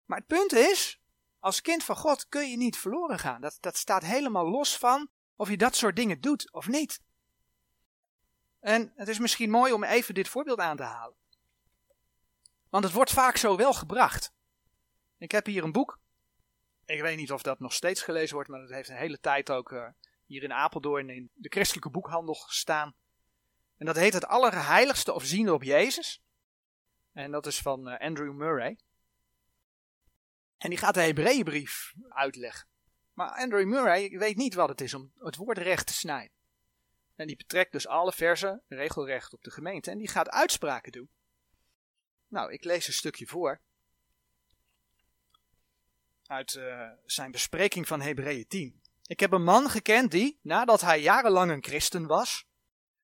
Maar 0.05 0.17
het 0.17 0.27
punt 0.27 0.53
is, 0.53 1.01
als 1.39 1.61
kind 1.61 1.83
van 1.83 1.95
God 1.95 2.27
kun 2.27 2.49
je 2.49 2.57
niet 2.57 2.77
verloren 2.77 3.19
gaan. 3.19 3.41
Dat, 3.41 3.57
dat 3.59 3.77
staat 3.77 4.03
helemaal 4.03 4.49
los 4.49 4.77
van 4.77 5.09
of 5.35 5.49
je 5.49 5.57
dat 5.57 5.75
soort 5.75 5.95
dingen 5.95 6.21
doet 6.21 6.51
of 6.51 6.67
niet. 6.67 7.01
En 8.59 8.91
het 8.95 9.07
is 9.07 9.19
misschien 9.19 9.49
mooi 9.49 9.73
om 9.73 9.83
even 9.83 10.13
dit 10.13 10.27
voorbeeld 10.27 10.59
aan 10.59 10.77
te 10.77 10.83
halen. 10.83 11.15
Want 12.69 12.83
het 12.83 12.93
wordt 12.93 13.11
vaak 13.11 13.37
zo 13.37 13.57
wel 13.57 13.73
gebracht. 13.73 14.33
Ik 15.17 15.31
heb 15.31 15.45
hier 15.45 15.63
een 15.63 15.71
boek. 15.71 15.99
Ik 16.85 17.01
weet 17.01 17.17
niet 17.17 17.31
of 17.31 17.41
dat 17.41 17.59
nog 17.59 17.73
steeds 17.73 18.01
gelezen 18.01 18.35
wordt, 18.35 18.49
maar 18.49 18.59
dat 18.59 18.69
heeft 18.69 18.89
een 18.89 18.95
hele 18.95 19.19
tijd 19.19 19.51
ook 19.51 19.71
uh, 19.71 19.87
hier 20.25 20.43
in 20.43 20.53
Apeldoorn 20.53 21.09
in 21.09 21.29
de 21.33 21.49
christelijke 21.49 21.89
boekhandel 21.89 22.33
gestaan. 22.33 22.95
En 23.77 23.85
dat 23.85 23.95
heet 23.95 24.13
Het 24.13 24.25
Allerheiligste 24.25 25.13
of 25.13 25.23
Ziende 25.23 25.53
op 25.53 25.63
Jezus. 25.63 26.21
En 27.13 27.31
dat 27.31 27.45
is 27.45 27.61
van 27.61 27.89
uh, 27.89 27.97
Andrew 27.97 28.33
Murray. 28.33 28.77
En 30.57 30.69
die 30.69 30.79
gaat 30.79 30.93
de 30.93 31.01
Hebreeënbrief 31.01 31.93
uitleggen. 32.09 32.67
Maar 33.13 33.29
Andrew 33.29 33.65
Murray 33.65 34.09
weet 34.17 34.35
niet 34.35 34.53
wat 34.53 34.69
het 34.69 34.81
is 34.81 34.93
om 34.93 35.11
het 35.15 35.35
woord 35.35 35.57
recht 35.57 35.87
te 35.87 35.93
snijden. 35.93 36.35
En 37.15 37.27
die 37.27 37.35
betrekt 37.35 37.71
dus 37.71 37.87
alle 37.87 38.11
versen 38.11 38.63
regelrecht 38.67 39.33
op 39.33 39.43
de 39.43 39.51
gemeente. 39.51 39.91
En 39.91 39.97
die 39.97 40.07
gaat 40.07 40.29
uitspraken 40.29 40.91
doen. 40.91 41.09
Nou, 42.27 42.51
ik 42.51 42.63
lees 42.63 42.87
een 42.87 42.93
stukje 42.93 43.27
voor. 43.27 43.61
Uit 46.25 46.53
uh, 46.53 46.89
zijn 47.05 47.31
bespreking 47.31 47.87
van 47.87 48.01
Hebreeën 48.01 48.47
10. 48.47 48.81
Ik 49.05 49.19
heb 49.19 49.31
een 49.31 49.43
man 49.43 49.69
gekend 49.69 50.11
die, 50.11 50.39
nadat 50.41 50.81
hij 50.81 51.01
jarenlang 51.01 51.51
een 51.51 51.63
christen 51.63 52.07
was, 52.07 52.47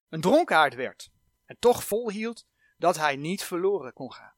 een 0.09 0.21
dronkaard 0.21 0.75
werd. 0.75 1.11
En 1.45 1.57
toch 1.59 1.83
volhield 1.83 2.45
dat 2.77 2.97
hij 2.97 3.15
niet 3.15 3.43
verloren 3.43 3.93
kon 3.93 4.13
gaan. 4.13 4.33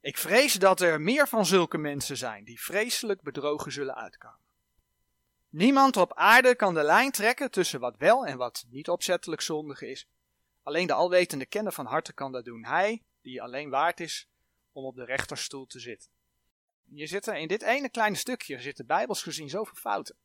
Ik 0.00 0.18
vrees 0.18 0.54
dat 0.54 0.80
er 0.80 1.00
meer 1.00 1.28
van 1.28 1.46
zulke 1.46 1.78
mensen 1.78 2.16
zijn 2.16 2.44
die 2.44 2.60
vreselijk 2.60 3.22
bedrogen 3.22 3.72
zullen 3.72 3.94
uitkomen. 3.94 4.38
Niemand 5.48 5.96
op 5.96 6.14
aarde 6.14 6.54
kan 6.54 6.74
de 6.74 6.82
lijn 6.82 7.10
trekken 7.10 7.50
tussen 7.50 7.80
wat 7.80 7.96
wel 7.96 8.26
en 8.26 8.36
wat 8.36 8.64
niet 8.68 8.88
opzettelijk 8.88 9.40
zondig 9.40 9.82
is. 9.82 10.08
Alleen 10.62 10.86
de 10.86 10.92
alwetende 10.92 11.46
kenner 11.46 11.72
van 11.72 11.86
harte 11.86 12.12
kan 12.12 12.32
dat 12.32 12.44
doen. 12.44 12.64
Hij, 12.64 13.02
die 13.26 13.42
alleen 13.42 13.70
waard 13.70 14.00
is 14.00 14.28
om 14.72 14.84
op 14.84 14.94
de 14.94 15.04
rechterstoel 15.04 15.66
te 15.66 15.80
zitten. 15.80 16.10
Je 16.84 17.06
zit 17.06 17.26
er 17.26 17.36
in 17.36 17.48
dit 17.48 17.62
ene 17.62 17.90
kleine 17.90 18.16
stukje 18.16 18.60
zitten 18.60 18.86
bijbels 18.86 19.22
gezien 19.22 19.48
zoveel 19.48 19.74
fouten. 19.74 20.16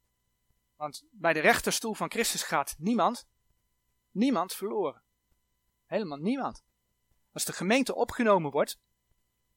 Want 0.76 1.04
bij 1.12 1.34
de 1.34 1.40
rechterstoel 1.40 1.94
van 1.94 2.12
Christus 2.12 2.44
gaat 2.44 2.76
niemand, 2.78 3.28
niemand 4.12 4.54
verloren. 4.54 5.04
Helemaal 5.86 6.18
niemand. 6.18 6.64
Als 7.32 7.46
de 7.46 7.54
gemeente 7.54 7.96
opgenomen 7.96 8.52
wordt, 8.52 8.80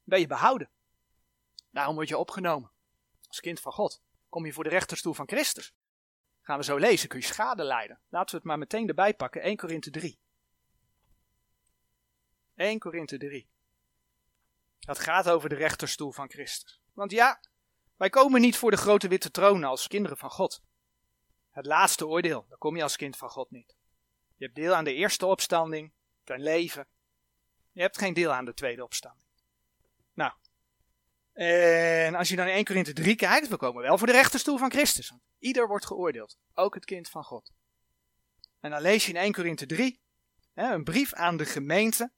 ben 0.02 0.20
je 0.20 0.26
behouden. 0.26 0.70
Daarom 1.70 1.94
word 1.94 2.08
je 2.08 2.18
opgenomen. 2.18 2.70
Als 3.26 3.40
kind 3.40 3.60
van 3.60 3.72
God. 3.72 4.02
Kom 4.28 4.46
je 4.46 4.52
voor 4.52 4.64
de 4.64 4.70
rechterstoel 4.70 5.14
van 5.14 5.28
Christus. 5.28 5.74
Gaan 6.40 6.58
we 6.58 6.64
zo 6.64 6.76
lezen, 6.76 7.08
kun 7.08 7.18
je 7.18 7.24
schade 7.24 7.64
lijden. 7.64 8.00
Laten 8.08 8.30
we 8.30 8.36
het 8.36 8.46
maar 8.46 8.58
meteen 8.58 8.88
erbij 8.88 9.14
pakken. 9.14 9.42
1 9.42 9.56
Korinthe 9.56 9.90
3. 9.90 10.18
1 12.56 12.78
Korinthe 12.78 13.18
3. 13.18 13.46
Dat 14.80 14.99
gaat 14.99 15.28
over 15.28 15.49
de 15.49 15.54
rechterstoel 15.54 16.12
van 16.12 16.30
Christus. 16.30 16.80
Want 16.92 17.11
ja, 17.11 17.40
wij 17.96 18.11
komen 18.11 18.40
niet 18.40 18.56
voor 18.56 18.70
de 18.70 18.76
grote 18.76 19.08
witte 19.08 19.30
troon 19.30 19.64
als 19.64 19.88
kinderen 19.88 20.16
van 20.16 20.30
God. 20.30 20.62
Het 21.50 21.66
laatste 21.66 22.06
oordeel, 22.06 22.46
daar 22.49 22.58
kom 22.58 22.76
je 22.76 22.82
als 22.82 22.96
kind 22.96 23.16
van 23.16 23.30
God 23.30 23.50
niet. 23.50 23.76
Je 24.37 24.44
hebt 24.44 24.56
deel 24.56 24.75
aan 24.75 24.84
de 24.84 24.94
eerste 24.94 25.26
opstanding, 25.26 25.92
ten 26.25 26.40
leven. 26.40 26.87
Je 27.73 27.80
hebt 27.80 27.99
geen 27.99 28.14
deel 28.14 28.32
aan 28.32 28.44
de 28.44 28.54
tweede 28.54 28.84
opstanding. 28.84 29.26
Nou, 30.14 30.32
en 31.34 32.14
als 32.14 32.28
je 32.28 32.37
dan 32.37 32.46
in 32.46 32.54
1 32.54 32.64
Korinthe 32.64 32.92
3 32.92 33.16
kijkt, 33.16 33.49
we 33.49 33.56
komen 33.56 33.82
wel 33.82 33.99
voor 33.99 34.06
de 34.06 34.12
rechterstoel 34.12 34.58
van 34.58 34.70
Christus. 34.70 35.11
Want 35.11 35.23
ieder 35.38 35.68
wordt 35.68 35.87
geoordeeld, 35.87 36.38
ook 36.54 36.75
het 36.75 36.84
kind 36.84 37.08
van 37.08 37.25
God. 37.25 37.52
En 38.61 38.70
dan 38.70 38.80
lees 38.80 39.06
je 39.06 39.12
in 39.12 39.18
1 39.18 39.32
Korinthe 39.32 39.66
3 39.66 40.00
hè, 40.52 40.73
een 40.73 40.84
brief 40.84 41.12
aan 41.12 41.37
de 41.37 41.44
gemeente. 41.44 42.11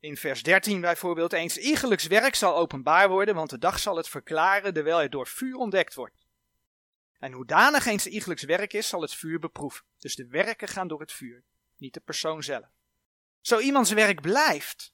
In 0.00 0.16
vers 0.16 0.42
13 0.42 0.80
bijvoorbeeld, 0.80 1.32
eens 1.32 1.58
iegelijks 1.58 2.06
werk 2.06 2.34
zal 2.34 2.56
openbaar 2.56 3.08
worden, 3.08 3.34
want 3.34 3.50
de 3.50 3.58
dag 3.58 3.78
zal 3.78 3.96
het 3.96 4.08
verklaren, 4.08 4.74
terwijl 4.74 4.98
het 4.98 5.12
door 5.12 5.26
vuur 5.26 5.54
ontdekt 5.54 5.94
wordt. 5.94 6.26
En 7.18 7.32
hoedanig 7.32 7.86
eens 7.86 8.06
iegelijks 8.06 8.42
werk 8.42 8.72
is, 8.72 8.88
zal 8.88 9.00
het 9.00 9.14
vuur 9.14 9.38
beproeven. 9.38 9.84
Dus 9.98 10.14
de 10.14 10.26
werken 10.26 10.68
gaan 10.68 10.88
door 10.88 11.00
het 11.00 11.12
vuur, 11.12 11.44
niet 11.76 11.94
de 11.94 12.00
persoon 12.00 12.42
zelf. 12.42 12.68
Zo 13.40 13.58
iemands 13.58 13.90
werk 13.90 14.20
blijft, 14.20 14.92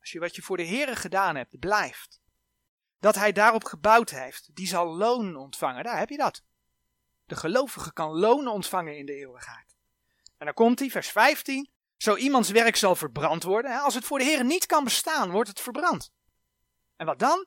als 0.00 0.12
je 0.12 0.18
wat 0.18 0.36
je 0.36 0.42
voor 0.42 0.56
de 0.56 0.66
Heere 0.66 0.96
gedaan 0.96 1.36
hebt, 1.36 1.58
blijft, 1.58 2.20
dat 3.00 3.14
hij 3.14 3.32
daarop 3.32 3.64
gebouwd 3.64 4.10
heeft, 4.10 4.54
die 4.54 4.66
zal 4.66 4.96
loon 4.96 5.36
ontvangen. 5.36 5.84
Daar 5.84 5.98
heb 5.98 6.08
je 6.08 6.16
dat. 6.16 6.42
De 7.26 7.36
gelovige 7.36 7.92
kan 7.92 8.10
loon 8.10 8.46
ontvangen 8.46 8.96
in 8.96 9.06
de 9.06 9.14
eeuwigheid. 9.14 9.76
En 10.38 10.46
dan 10.46 10.54
komt 10.54 10.78
hij, 10.78 10.90
vers 10.90 11.08
15. 11.08 11.70
Zo 11.96 12.16
iemands 12.16 12.50
werk 12.50 12.76
zal 12.76 12.96
verbrand 12.96 13.42
worden. 13.42 13.80
Als 13.80 13.94
het 13.94 14.04
voor 14.04 14.18
de 14.18 14.24
Heer 14.24 14.44
niet 14.44 14.66
kan 14.66 14.84
bestaan, 14.84 15.30
wordt 15.30 15.48
het 15.48 15.60
verbrand. 15.60 16.10
En 16.96 17.06
wat 17.06 17.18
dan? 17.18 17.46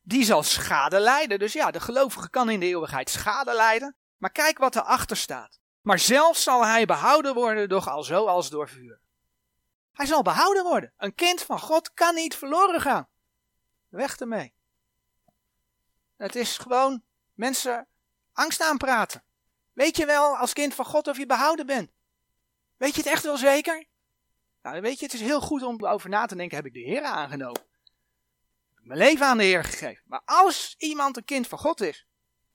Die 0.00 0.24
zal 0.24 0.42
schade 0.42 1.00
lijden. 1.00 1.38
Dus 1.38 1.52
ja, 1.52 1.70
de 1.70 1.80
gelovige 1.80 2.30
kan 2.30 2.50
in 2.50 2.60
de 2.60 2.66
eeuwigheid 2.66 3.10
schade 3.10 3.54
lijden. 3.54 3.96
Maar 4.16 4.30
kijk 4.32 4.58
wat 4.58 4.76
erachter 4.76 5.16
staat. 5.16 5.58
Maar 5.80 5.98
zelf 5.98 6.36
zal 6.36 6.64
hij 6.66 6.86
behouden 6.86 7.34
worden, 7.34 7.68
doch 7.68 7.88
al 7.88 8.02
zo 8.02 8.26
als 8.26 8.50
door 8.50 8.68
vuur. 8.68 9.00
Hij 9.92 10.06
zal 10.06 10.22
behouden 10.22 10.62
worden. 10.64 10.92
Een 10.96 11.14
kind 11.14 11.42
van 11.42 11.60
God 11.60 11.94
kan 11.94 12.14
niet 12.14 12.36
verloren 12.36 12.80
gaan. 12.80 13.08
Weg 13.88 14.16
ermee. 14.16 14.54
Het 16.16 16.34
is 16.34 16.58
gewoon 16.58 17.02
mensen 17.34 17.88
angst 18.32 18.62
aanpraten. 18.62 19.24
Weet 19.72 19.96
je 19.96 20.06
wel 20.06 20.36
als 20.36 20.52
kind 20.52 20.74
van 20.74 20.84
God 20.84 21.08
of 21.08 21.16
je 21.16 21.26
behouden 21.26 21.66
bent? 21.66 21.90
Weet 22.78 22.94
je 22.94 23.00
het 23.00 23.10
echt 23.10 23.22
wel 23.22 23.36
zeker? 23.36 23.86
Nou, 24.62 24.80
weet 24.80 24.98
je, 24.98 25.04
het 25.04 25.14
is 25.14 25.20
heel 25.20 25.40
goed 25.40 25.62
om 25.62 25.86
over 25.86 26.08
na 26.08 26.26
te 26.26 26.36
denken: 26.36 26.56
heb 26.56 26.66
ik 26.66 26.72
de 26.72 26.80
Heer 26.80 27.02
aangenomen? 27.02 27.66
Heb 28.74 28.84
mijn 28.84 28.98
leven 28.98 29.26
aan 29.26 29.38
de 29.38 29.44
Heer 29.44 29.64
gegeven? 29.64 30.02
Maar 30.06 30.22
als 30.24 30.74
iemand 30.78 31.16
een 31.16 31.24
kind 31.24 31.46
van 31.46 31.58
God 31.58 31.80
is, 31.80 32.06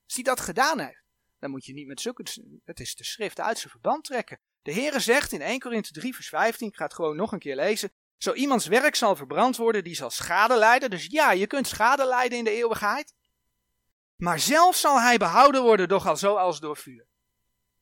als 0.04 0.14
hij 0.14 0.24
dat 0.24 0.40
gedaan 0.40 0.80
heeft, 0.80 1.04
dan 1.40 1.50
moet 1.50 1.66
je 1.66 1.74
niet 1.74 1.88
met 1.88 2.02
zulke. 2.02 2.24
Het 2.66 2.80
is 2.80 2.96
de 2.96 3.04
schrift 3.04 3.40
uit 3.40 3.58
zijn 3.58 3.72
verband 3.72 4.04
trekken. 4.04 4.40
De 4.62 4.74
Heere 4.74 5.00
zegt 5.00 5.32
in 5.32 5.42
1 5.42 5.60
Korinthe 5.60 5.92
3 5.92 6.16
vers 6.16 6.30
15, 6.30 6.68
ik 6.68 6.76
ga 6.76 6.84
het 6.84 6.94
gewoon 6.94 7.16
nog 7.16 7.32
een 7.32 7.40
keer 7.40 7.56
lezen. 7.56 7.92
Zo 8.18 8.34
iemands 8.34 8.68
werk 8.68 8.96
zal 8.96 9.16
verbrand 9.16 9.58
worden, 9.58 9.84
die 9.84 9.96
zal 9.96 10.10
schade 10.10 10.56
lijden. 10.56 10.90
Dus 10.90 11.06
ja, 11.06 11.32
je 11.32 11.48
kunt 11.48 11.68
schade 11.68 12.06
lijden 12.06 12.38
in 12.38 12.44
de 12.44 12.52
eeuwigheid. 12.52 13.14
Maar 14.16 14.40
zelf 14.40 14.76
zal 14.76 15.00
hij 15.00 15.18
behouden 15.18 15.62
worden, 15.62 15.88
doch 15.88 16.08
al 16.08 16.18
zo 16.18 16.36
als 16.36 16.60
door 16.60 16.78
vuur. 16.78 17.08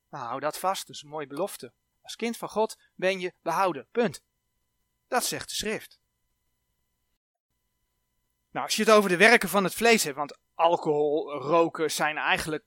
Nou, 0.09 0.25
hou 0.25 0.39
dat 0.39 0.59
vast, 0.59 0.87
dat 0.87 0.95
is 0.95 1.01
een 1.01 1.09
mooie 1.09 1.27
belofte. 1.27 1.73
Als 2.11 2.19
kind 2.19 2.37
van 2.37 2.49
God 2.49 2.77
ben 2.95 3.19
je 3.19 3.33
behouden, 3.41 3.87
punt. 3.91 4.23
Dat 5.07 5.25
zegt 5.25 5.49
de 5.49 5.55
schrift. 5.55 5.99
Nou, 8.51 8.65
als 8.65 8.75
je 8.75 8.83
het 8.83 8.91
over 8.91 9.09
de 9.09 9.17
werken 9.17 9.49
van 9.49 9.63
het 9.63 9.73
vlees 9.73 10.03
hebt, 10.03 10.15
want 10.15 10.37
alcohol, 10.53 11.33
roken 11.33 11.91
zijn 11.91 12.17
eigenlijk 12.17 12.63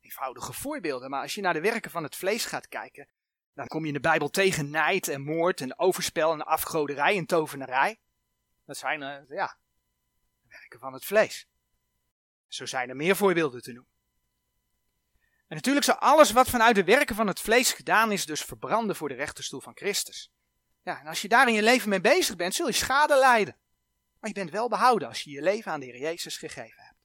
eenvoudige 0.00 0.52
voorbeelden. 0.52 1.10
Maar 1.10 1.22
als 1.22 1.34
je 1.34 1.40
naar 1.40 1.52
de 1.52 1.60
werken 1.60 1.90
van 1.90 2.02
het 2.02 2.16
vlees 2.16 2.44
gaat 2.44 2.68
kijken, 2.68 3.08
dan 3.54 3.66
kom 3.66 3.80
je 3.80 3.86
in 3.86 3.92
de 3.92 4.00
Bijbel 4.00 4.28
tegen 4.28 4.70
nijd 4.70 5.08
en 5.08 5.22
moord 5.22 5.60
en 5.60 5.78
overspel 5.78 6.32
en 6.32 6.46
afgoderij 6.46 7.16
en 7.16 7.26
tovenarij. 7.26 8.00
Dat 8.64 8.76
zijn, 8.76 9.02
uh, 9.02 9.36
ja, 9.36 9.58
werken 10.48 10.78
van 10.78 10.92
het 10.92 11.04
vlees. 11.04 11.46
Zo 12.46 12.66
zijn 12.66 12.88
er 12.88 12.96
meer 12.96 13.16
voorbeelden 13.16 13.62
te 13.62 13.72
noemen. 13.72 13.95
En 15.48 15.56
natuurlijk 15.56 15.84
zou 15.84 15.98
alles 15.98 16.30
wat 16.30 16.48
vanuit 16.48 16.74
de 16.74 16.84
werken 16.84 17.14
van 17.14 17.26
het 17.26 17.40
vlees 17.40 17.72
gedaan 17.72 18.12
is, 18.12 18.26
dus 18.26 18.42
verbranden 18.42 18.96
voor 18.96 19.08
de 19.08 19.14
rechterstoel 19.14 19.60
van 19.60 19.76
Christus. 19.76 20.32
Ja, 20.82 21.00
en 21.00 21.06
als 21.06 21.22
je 21.22 21.28
daar 21.28 21.48
in 21.48 21.54
je 21.54 21.62
leven 21.62 21.88
mee 21.88 22.00
bezig 22.00 22.36
bent, 22.36 22.54
zul 22.54 22.66
je 22.66 22.72
schade 22.72 23.18
lijden. 23.18 23.56
Maar 24.20 24.30
je 24.30 24.34
bent 24.34 24.50
wel 24.50 24.68
behouden 24.68 25.08
als 25.08 25.22
je 25.22 25.30
je 25.30 25.42
leven 25.42 25.72
aan 25.72 25.80
de 25.80 25.86
Heer 25.86 25.98
Jezus 25.98 26.36
gegeven 26.36 26.82
hebt. 26.82 26.96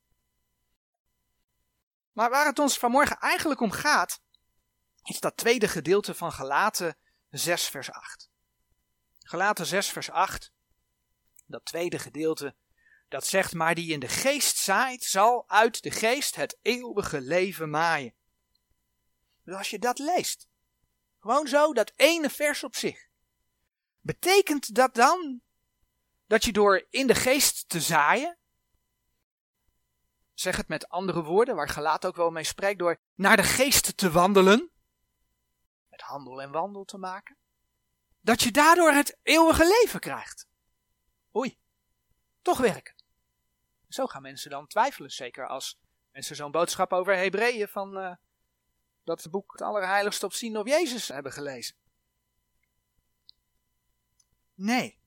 Maar 2.12 2.30
waar 2.30 2.46
het 2.46 2.60
ons 2.60 2.78
vanmorgen 2.78 3.18
eigenlijk 3.18 3.62
om 3.62 3.72
gaat, 3.72 4.22
is 5.04 5.20
dat 5.20 5.38
tweede 5.38 5.68
gedeelte 5.68 6.14
van 6.14 6.32
Galaten 6.32 6.98
6 7.30 7.68
vers 7.68 7.92
8. 7.92 8.30
Galaten 9.20 9.66
6 9.66 9.90
vers 9.90 10.10
8, 10.10 10.52
dat 11.46 11.66
tweede 11.66 12.00
gedeelte, 12.00 12.56
dat 13.08 13.28
zegt 13.28 13.54
maar 13.54 13.76
die 13.76 13.92
in 13.92 14.00
de 14.00 14.08
geest 14.08 14.58
zaait, 14.58 15.04
zal 15.04 15.50
uit 15.50 15.84
de 15.84 15.92
geest 15.92 16.36
het 16.36 16.58
eeuwige 16.62 17.22
leven 17.22 17.70
maaien. 17.70 18.14
Dus 19.44 19.56
als 19.56 19.70
je 19.70 19.80
dat 19.80 20.00
leest, 20.00 20.48
gewoon 21.20 21.48
zo, 21.48 21.74
dat 21.74 21.94
ene 21.96 22.30
vers 22.30 22.64
op 22.64 22.76
zich, 22.76 23.10
betekent 24.00 24.76
dat 24.76 24.94
dan 24.94 25.42
dat 26.28 26.44
je 26.44 26.52
door 26.52 26.88
in 26.90 27.08
de 27.08 27.16
geest 27.16 27.70
te 27.70 27.82
zaaien, 27.82 28.38
zeg 30.34 30.58
het 30.58 30.68
met 30.68 30.90
andere 30.90 31.24
woorden, 31.24 31.56
waar 31.56 31.70
Gelaat 31.70 32.06
ook 32.06 32.16
wel 32.16 32.32
mee 32.32 32.44
spreekt, 32.44 32.80
door 32.80 33.00
naar 33.16 33.38
de 33.38 33.44
geest 33.44 33.98
te 33.98 34.12
wandelen, 34.12 34.72
met 35.90 36.02
handel 36.02 36.42
en 36.42 36.52
wandel 36.52 36.84
te 36.84 36.98
maken, 36.98 37.38
dat 38.22 38.42
je 38.42 38.52
daardoor 38.52 38.92
het 38.92 39.18
eeuwige 39.24 39.68
leven 39.82 40.00
krijgt. 40.00 40.48
Oei, 41.36 41.60
toch 42.42 42.58
werken. 42.58 42.96
Zo 43.88 44.06
gaan 44.06 44.22
mensen 44.22 44.50
dan 44.50 44.68
twijfelen, 44.68 45.12
zeker 45.12 45.48
als 45.48 45.80
mensen 46.12 46.36
zo'n 46.36 46.52
boodschap 46.52 46.94
over 46.94 47.16
Hebreeën 47.16 47.68
van 47.68 47.98
uh, 47.98 48.16
dat 49.04 49.32
boek 49.32 49.52
het 49.52 49.62
Allerheiligste 49.62 50.26
op 50.26 50.34
zien 50.34 50.64
Jezus 50.68 51.08
hebben 51.08 51.32
gelezen. 51.32 51.76
Nee, 54.56 55.00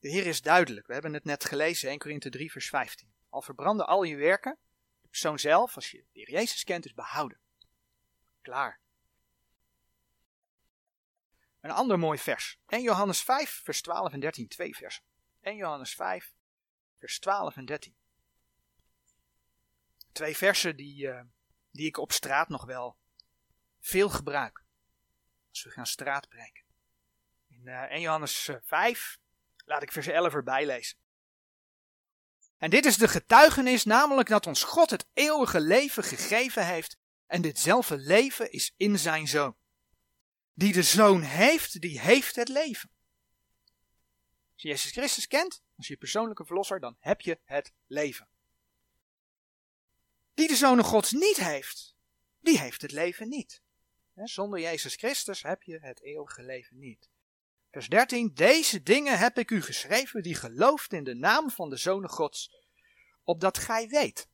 de 0.00 0.08
Heer 0.08 0.26
is 0.26 0.42
duidelijk. 0.42 0.86
We 0.86 0.92
hebben 0.92 1.14
het 1.14 1.24
net 1.24 1.44
gelezen, 1.44 1.88
1 1.88 1.98
Korinthe 1.98 2.30
3 2.30 2.52
vers 2.52 2.68
15. 2.68 3.12
Al 3.28 3.42
verbranden 3.42 3.86
al 3.86 4.02
je 4.02 4.16
werken, 4.16 4.58
de 5.02 5.08
persoon 5.08 5.38
zelf, 5.38 5.74
als 5.74 5.90
je 5.90 5.96
de 6.12 6.18
Heer 6.18 6.30
Jezus 6.30 6.64
kent, 6.64 6.84
is 6.84 6.94
behouden. 6.94 7.38
Klaar. 8.42 8.80
Een 11.60 11.70
ander 11.70 11.98
mooi 11.98 12.18
vers. 12.18 12.58
1 12.66 12.82
Johannes 12.82 13.22
5, 13.22 13.60
vers 13.64 13.82
12 13.82 14.12
en 14.12 14.20
13. 14.20 14.48
Twee 14.48 14.76
versen. 14.76 15.04
1 15.40 15.56
Johannes 15.56 15.94
5, 15.94 16.34
vers 16.98 17.18
12 17.18 17.56
en 17.56 17.64
13. 17.64 17.94
Twee 20.12 20.36
versen 20.36 20.76
die, 20.76 21.06
uh, 21.06 21.20
die 21.70 21.86
ik 21.86 21.96
op 21.96 22.12
straat 22.12 22.48
nog 22.48 22.64
wel 22.64 22.96
veel 23.84 24.08
gebruik. 24.08 24.64
Als 25.50 25.64
we 25.64 25.70
gaan 25.70 25.86
straatbreken. 25.86 26.64
In 27.48 27.60
uh, 27.64 27.82
1 27.82 28.00
Johannes 28.00 28.50
5 28.62 29.18
laat 29.64 29.82
ik 29.82 29.92
vers 29.92 30.06
11 30.06 30.34
erbij 30.34 30.66
lezen. 30.66 30.98
En 32.58 32.70
dit 32.70 32.84
is 32.84 32.96
de 32.96 33.08
getuigenis, 33.08 33.84
namelijk 33.84 34.28
dat 34.28 34.46
ons 34.46 34.62
God 34.62 34.90
het 34.90 35.06
eeuwige 35.12 35.60
leven 35.60 36.04
gegeven 36.04 36.66
heeft. 36.66 36.96
En 37.26 37.42
ditzelfde 37.42 37.96
leven 37.96 38.52
is 38.52 38.74
in 38.76 38.98
zijn 38.98 39.28
zoon. 39.28 39.56
Die 40.54 40.72
de 40.72 40.82
zoon 40.82 41.22
heeft, 41.22 41.80
die 41.80 42.00
heeft 42.00 42.36
het 42.36 42.48
leven. 42.48 42.90
Als 44.52 44.62
je 44.62 44.68
Jezus 44.68 44.90
Christus 44.90 45.26
kent, 45.26 45.62
als 45.76 45.86
je 45.86 45.96
persoonlijke 45.96 46.44
verlosser, 46.44 46.80
dan 46.80 46.96
heb 47.00 47.20
je 47.20 47.40
het 47.44 47.72
leven. 47.86 48.28
Die 50.34 50.48
de 50.48 50.56
zoon 50.56 50.84
Gods 50.84 51.12
niet 51.12 51.36
heeft, 51.36 51.96
die 52.40 52.58
heeft 52.58 52.82
het 52.82 52.92
leven 52.92 53.28
niet. 53.28 53.62
Zonder 54.14 54.60
Jezus 54.60 54.94
Christus 54.94 55.42
heb 55.42 55.62
je 55.62 55.78
het 55.78 56.00
eeuwige 56.02 56.42
leven 56.42 56.78
niet. 56.78 57.08
Vers 57.70 57.88
13. 57.88 58.34
Deze 58.34 58.82
dingen 58.82 59.18
heb 59.18 59.38
ik 59.38 59.50
u 59.50 59.62
geschreven 59.62 60.22
die 60.22 60.34
gelooft 60.34 60.92
in 60.92 61.04
de 61.04 61.14
naam 61.14 61.50
van 61.50 61.70
de 61.70 61.76
Zoon 61.76 62.08
Gods, 62.08 62.56
opdat 63.22 63.58
gij 63.58 63.88
weet. 63.88 64.28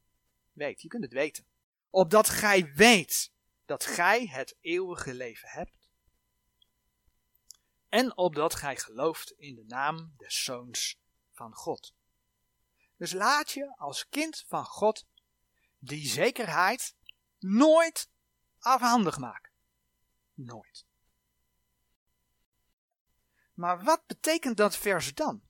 Weet, 0.52 0.80
je 0.80 0.88
kunt 0.88 1.02
het 1.02 1.12
weten. 1.12 1.46
Opdat 1.90 2.28
gij 2.28 2.72
weet 2.74 3.32
dat 3.64 3.84
gij 3.84 4.26
het 4.26 4.56
eeuwige 4.60 5.14
leven 5.14 5.48
hebt. 5.48 5.90
En 7.88 8.16
opdat 8.16 8.54
gij 8.54 8.76
gelooft 8.76 9.30
in 9.30 9.54
de 9.54 9.64
naam 9.64 10.14
des 10.16 10.42
Zoons 10.44 10.98
van 11.32 11.54
God. 11.54 11.94
Dus 12.96 13.12
laat 13.12 13.50
je 13.50 13.74
als 13.76 14.08
kind 14.08 14.44
van 14.48 14.64
God 14.64 15.06
die 15.78 16.08
zekerheid 16.08 16.94
nooit 17.38 18.08
afhandig 18.58 19.18
maken. 19.18 19.49
Nooit. 20.44 20.84
Maar 23.54 23.82
wat 23.82 24.06
betekent 24.06 24.56
dat 24.56 24.76
vers 24.76 25.14
dan? 25.14 25.42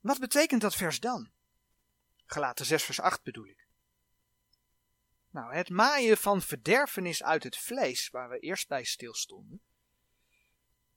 Wat 0.00 0.18
betekent 0.18 0.60
dat 0.60 0.74
vers 0.74 1.00
dan? 1.00 1.30
Gelaten 2.26 2.66
6 2.66 2.84
vers 2.84 3.00
8 3.00 3.22
bedoel 3.22 3.46
ik. 3.46 3.66
Nou, 5.30 5.54
het 5.54 5.68
maaien 5.68 6.16
van 6.16 6.42
verderfenis 6.42 7.22
uit 7.22 7.42
het 7.42 7.56
vlees, 7.56 8.08
waar 8.08 8.28
we 8.28 8.38
eerst 8.38 8.68
bij 8.68 8.84
stilstonden, 8.84 9.62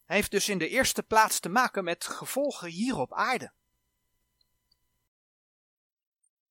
heeft 0.06 0.32
dus 0.32 0.50
in 0.50 0.58
de 0.58 0.70
eerste 0.70 1.04
plaats 1.04 1.40
te 1.40 1.50
maken 1.50 1.84
met 1.84 2.04
gevolgen 2.04 2.70
hier 2.70 2.98
op 2.98 3.14
aarde. 3.14 3.54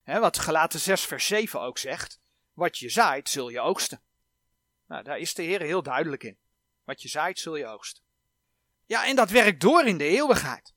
Wat 0.04 0.38
gelaten 0.38 0.80
6 0.80 1.04
vers 1.04 1.26
7 1.26 1.60
ook 1.60 1.78
zegt, 1.78 2.20
wat 2.52 2.78
je 2.78 2.88
zaait 2.88 3.28
zul 3.28 3.48
je 3.48 3.60
oogsten. 3.60 4.00
Nou, 4.86 5.02
daar 5.02 5.18
is 5.18 5.34
de 5.34 5.42
Heer 5.42 5.60
heel 5.60 5.82
duidelijk 5.82 6.22
in. 6.22 6.38
Wat 6.84 7.02
je 7.02 7.08
zaait 7.08 7.38
zul 7.38 7.56
je 7.56 7.66
oogsten. 7.66 8.02
Ja, 8.86 9.06
en 9.06 9.16
dat 9.16 9.30
werkt 9.30 9.60
door 9.60 9.84
in 9.84 9.98
de 9.98 10.04
eeuwigheid. 10.04 10.74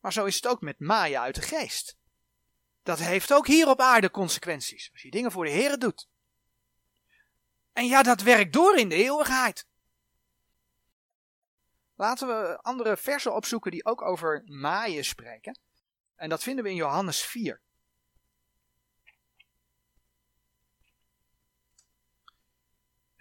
Maar 0.00 0.12
zo 0.12 0.24
is 0.24 0.34
het 0.34 0.46
ook 0.46 0.60
met 0.60 0.80
maaien 0.80 1.20
uit 1.20 1.34
de 1.34 1.42
geest. 1.42 1.96
Dat 2.82 2.98
heeft 2.98 3.32
ook 3.32 3.46
hier 3.46 3.68
op 3.68 3.80
aarde 3.80 4.10
consequenties. 4.10 4.90
Als 4.92 5.02
je 5.02 5.10
dingen 5.10 5.32
voor 5.32 5.44
de 5.44 5.50
Heer 5.50 5.78
doet. 5.78 6.08
En 7.72 7.86
ja, 7.86 8.02
dat 8.02 8.20
werkt 8.20 8.52
door 8.52 8.78
in 8.78 8.88
de 8.88 8.94
eeuwigheid. 8.94 9.66
Laten 11.94 12.28
we 12.28 12.58
andere 12.62 12.96
versen 12.96 13.34
opzoeken 13.34 13.70
die 13.70 13.84
ook 13.84 14.02
over 14.02 14.42
maaien 14.46 15.04
spreken. 15.04 15.58
En 16.16 16.28
dat 16.28 16.42
vinden 16.42 16.64
we 16.64 16.70
in 16.70 16.76
Johannes 16.76 17.22
4. 17.22 17.60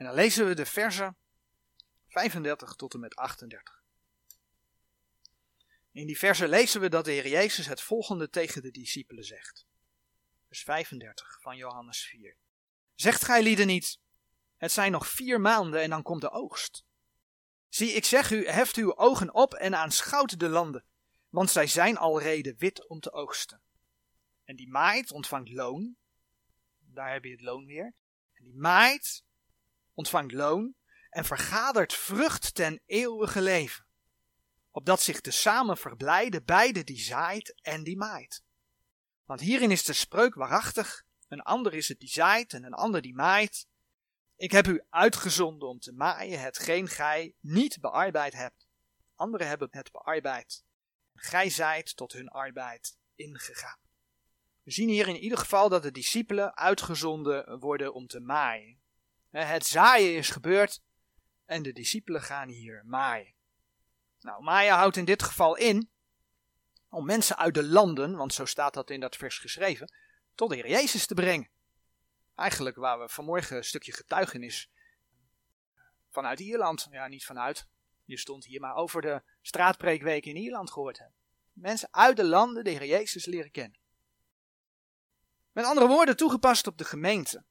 En 0.03 0.09
dan 0.09 0.17
lezen 0.17 0.47
we 0.47 0.53
de 0.53 0.65
versen 0.65 1.17
35 2.07 2.75
tot 2.75 2.93
en 2.93 2.99
met 2.99 3.15
38. 3.15 3.83
In 5.91 6.05
die 6.05 6.17
versen 6.17 6.49
lezen 6.49 6.81
we 6.81 6.89
dat 6.89 7.05
de 7.05 7.11
Heer 7.11 7.27
Jezus 7.27 7.65
het 7.65 7.81
volgende 7.81 8.29
tegen 8.29 8.61
de 8.61 8.71
discipelen 8.71 9.23
zegt. 9.23 9.65
Vers 10.47 10.63
35 10.63 11.37
van 11.41 11.57
Johannes 11.57 12.05
4. 12.05 12.35
Zegt 12.95 13.23
gij 13.23 13.43
lieden 13.43 13.67
niet, 13.67 13.99
het 14.57 14.71
zijn 14.71 14.91
nog 14.91 15.07
vier 15.07 15.41
maanden 15.41 15.81
en 15.81 15.89
dan 15.89 16.03
komt 16.03 16.21
de 16.21 16.31
oogst. 16.31 16.85
Zie, 17.69 17.91
ik 17.91 18.05
zeg 18.05 18.31
u, 18.31 18.47
heft 18.47 18.75
uw 18.75 18.97
ogen 18.97 19.33
op 19.33 19.53
en 19.53 19.75
aanschouwt 19.75 20.39
de 20.39 20.49
landen, 20.49 20.85
want 21.29 21.49
zij 21.49 21.67
zijn 21.67 21.97
alrede 21.97 22.55
wit 22.57 22.87
om 22.87 22.99
te 22.99 23.11
oogsten. 23.11 23.61
En 24.43 24.55
die 24.55 24.69
maait 24.69 25.11
ontvangt 25.11 25.49
loon, 25.49 25.95
daar 26.79 27.11
heb 27.11 27.23
je 27.23 27.31
het 27.31 27.41
loon 27.41 27.65
weer. 27.65 27.93
En 28.33 28.43
die 28.43 28.55
maait 28.55 29.23
ontvangt 29.93 30.31
loon 30.31 30.75
en 31.09 31.25
vergadert 31.25 31.93
vrucht 31.93 32.55
ten 32.55 32.81
eeuwige 32.85 33.41
leven. 33.41 33.85
Opdat 34.71 35.01
zich 35.01 35.21
tezamen 35.21 35.77
verblijden 35.77 36.45
beide 36.45 36.83
die 36.83 36.99
zaait 36.99 37.55
en 37.61 37.83
die 37.83 37.97
maait. 37.97 38.43
Want 39.25 39.39
hierin 39.39 39.71
is 39.71 39.83
de 39.83 39.93
spreuk 39.93 40.33
waarachtig, 40.33 41.03
een 41.27 41.41
ander 41.41 41.73
is 41.73 41.87
het 41.87 41.99
die 41.99 42.09
zaait 42.09 42.53
en 42.53 42.63
een 42.63 42.73
ander 42.73 43.01
die 43.01 43.15
maait. 43.15 43.67
Ik 44.35 44.51
heb 44.51 44.67
u 44.67 44.83
uitgezonden 44.89 45.69
om 45.69 45.79
te 45.79 45.91
maaien 45.91 46.41
hetgeen 46.41 46.87
gij 46.87 47.35
niet 47.39 47.77
bearbeid 47.81 48.33
hebt. 48.33 48.67
Anderen 49.15 49.47
hebben 49.47 49.67
het 49.71 49.91
bearbeid. 49.91 50.63
Gij 51.15 51.49
zijt 51.49 51.95
tot 51.95 52.13
hun 52.13 52.29
arbeid 52.29 52.97
ingegaan. 53.15 53.79
We 54.63 54.71
zien 54.71 54.89
hier 54.89 55.07
in 55.07 55.17
ieder 55.17 55.37
geval 55.37 55.69
dat 55.69 55.83
de 55.83 55.91
discipelen 55.91 56.55
uitgezonden 56.55 57.59
worden 57.59 57.93
om 57.93 58.07
te 58.07 58.19
maaien. 58.19 58.82
Het 59.41 59.65
zaaien 59.65 60.15
is 60.15 60.29
gebeurd 60.29 60.81
en 61.45 61.63
de 61.63 61.73
discipelen 61.73 62.21
gaan 62.21 62.49
hier 62.49 62.81
maaien. 62.85 63.33
Nou, 64.19 64.43
maaien 64.43 64.73
houdt 64.73 64.97
in 64.97 65.05
dit 65.05 65.23
geval 65.23 65.55
in 65.55 65.89
om 66.89 67.05
mensen 67.05 67.37
uit 67.37 67.53
de 67.53 67.63
landen, 67.63 68.15
want 68.15 68.33
zo 68.33 68.45
staat 68.45 68.73
dat 68.73 68.89
in 68.89 68.99
dat 68.99 69.15
vers 69.15 69.37
geschreven, 69.37 69.93
tot 70.35 70.49
de 70.49 70.55
Heer 70.55 70.69
Jezus 70.69 71.05
te 71.05 71.13
brengen. 71.13 71.49
Eigenlijk 72.35 72.75
waar 72.75 72.99
we 72.99 73.09
vanmorgen 73.09 73.57
een 73.57 73.63
stukje 73.63 73.91
getuigenis 73.91 74.69
vanuit 76.09 76.39
Ierland, 76.39 76.87
ja 76.91 77.07
niet 77.07 77.25
vanuit, 77.25 77.67
je 78.05 78.17
stond 78.17 78.45
hier, 78.45 78.59
maar 78.59 78.75
over 78.75 79.01
de 79.01 79.21
straatpreekweek 79.41 80.25
in 80.25 80.35
Ierland 80.35 80.71
gehoord 80.71 80.97
hebben. 80.97 81.17
Mensen 81.53 81.87
uit 81.91 82.17
de 82.17 82.25
landen 82.25 82.63
de 82.63 82.69
Heer 82.69 82.85
Jezus 82.85 83.25
leren 83.25 83.51
kennen. 83.51 83.79
Met 85.51 85.65
andere 85.65 85.87
woorden, 85.87 86.17
toegepast 86.17 86.67
op 86.67 86.77
de 86.77 86.85
gemeente. 86.85 87.43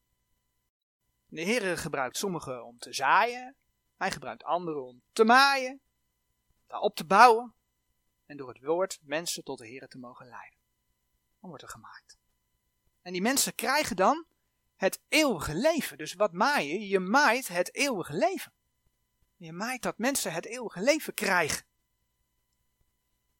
De 1.32 1.40
Heer 1.40 1.78
gebruikt 1.78 2.16
sommigen 2.16 2.64
om 2.64 2.78
te 2.78 2.92
zaaien, 2.92 3.54
hij 3.96 4.10
gebruikt 4.10 4.44
anderen 4.44 4.86
om 4.86 5.02
te 5.12 5.24
maaien, 5.24 5.80
daarop 6.66 6.94
te 6.94 7.04
bouwen 7.04 7.54
en 8.26 8.36
door 8.36 8.48
het 8.48 8.60
woord 8.62 8.98
mensen 9.02 9.44
tot 9.44 9.58
de 9.58 9.66
Heer 9.66 9.88
te 9.88 9.98
mogen 9.98 10.26
leiden. 10.26 10.58
Dan 11.40 11.48
wordt 11.48 11.62
er 11.62 11.68
gemaakt. 11.68 12.18
En 13.02 13.12
die 13.12 13.22
mensen 13.22 13.54
krijgen 13.54 13.96
dan 13.96 14.26
het 14.76 15.00
eeuwige 15.08 15.54
leven. 15.54 15.98
Dus 15.98 16.14
wat 16.14 16.32
maai 16.32 16.68
je? 16.68 16.88
Je 16.88 16.98
maait 16.98 17.48
het 17.48 17.74
eeuwige 17.74 18.12
leven. 18.14 18.52
Je 19.36 19.52
maait 19.52 19.82
dat 19.82 19.98
mensen 19.98 20.32
het 20.32 20.46
eeuwige 20.46 20.80
leven 20.80 21.14
krijgen. 21.14 21.64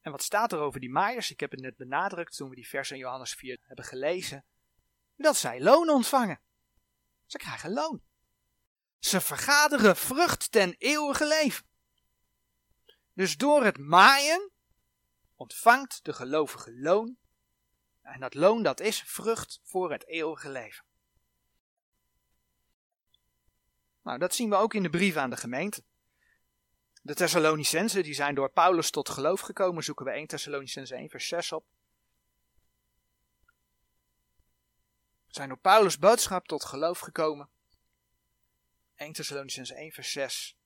En 0.01 0.11
wat 0.11 0.23
staat 0.23 0.51
er 0.51 0.59
over 0.59 0.79
die 0.79 0.91
maaiers? 0.91 1.31
Ik 1.31 1.39
heb 1.39 1.51
het 1.51 1.61
net 1.61 1.77
benadrukt 1.77 2.35
toen 2.35 2.49
we 2.49 2.55
die 2.55 2.67
vers 2.67 2.91
in 2.91 2.97
Johannes 2.97 3.33
4 3.33 3.59
hebben 3.61 3.85
gelezen. 3.85 4.45
Dat 5.15 5.35
zij 5.35 5.61
loon 5.61 5.89
ontvangen. 5.89 6.39
Ze 7.25 7.37
krijgen 7.37 7.73
loon. 7.73 8.01
Ze 8.99 9.21
vergaderen 9.21 9.95
vrucht 9.95 10.51
ten 10.51 10.75
eeuwige 10.77 11.27
leven. 11.27 11.65
Dus 13.13 13.37
door 13.37 13.63
het 13.63 13.77
maaien 13.77 14.51
ontvangt 15.35 15.99
de 16.03 16.13
gelovige 16.13 16.73
loon. 16.79 17.17
En 18.01 18.19
dat 18.19 18.33
loon 18.33 18.63
dat 18.63 18.79
is 18.79 19.03
vrucht 19.05 19.59
voor 19.63 19.91
het 19.91 20.07
eeuwige 20.07 20.49
leven. 20.49 20.85
Nou, 24.01 24.19
dat 24.19 24.35
zien 24.35 24.49
we 24.49 24.55
ook 24.55 24.73
in 24.73 24.83
de 24.83 24.89
brief 24.89 25.15
aan 25.15 25.29
de 25.29 25.37
gemeente. 25.37 25.83
De 27.01 27.13
Thessalonicensen 27.13 28.03
die 28.03 28.13
zijn 28.13 28.35
door 28.35 28.51
Paulus 28.51 28.89
tot 28.89 29.09
geloof 29.09 29.41
gekomen, 29.41 29.83
zoeken 29.83 30.05
we 30.05 30.11
1 30.11 30.27
Thessalonicense 30.27 30.95
1 30.95 31.09
vers 31.09 31.27
6 31.27 31.51
op. 31.51 31.65
Zijn 35.33 35.47
door 35.47 35.57
Paulus 35.57 35.99
boodschap 35.99 36.47
tot 36.47 36.65
geloof 36.65 36.99
gekomen. 36.99 37.49
1 38.95 39.13
Thessalonicense 39.13 39.75
1 39.75 39.91
vers 39.91 40.11
6. 40.11 40.57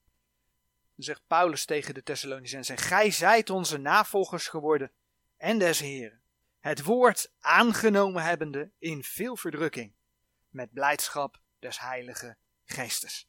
Dan 0.96 1.06
zegt 1.06 1.22
Paulus 1.28 1.66
tegen 1.66 1.94
de 1.94 2.04
Thessalonicensen: 2.04 2.78
Gij 2.78 3.12
zijt 3.12 3.50
onze 3.50 3.78
navolgers 3.78 4.48
geworden 4.48 4.92
en 5.38 5.60
des 5.60 5.80
Heren. 5.80 6.22
Het 6.60 6.84
woord 6.84 7.32
aangenomen 7.40 8.24
hebbende 8.24 8.72
in 8.80 9.04
veel 9.04 9.38
verdrukking, 9.38 9.94
met 10.50 10.74
blijdschap 10.74 11.42
des 11.60 11.80
Heilige 11.80 12.38
Geestes. 12.64 13.28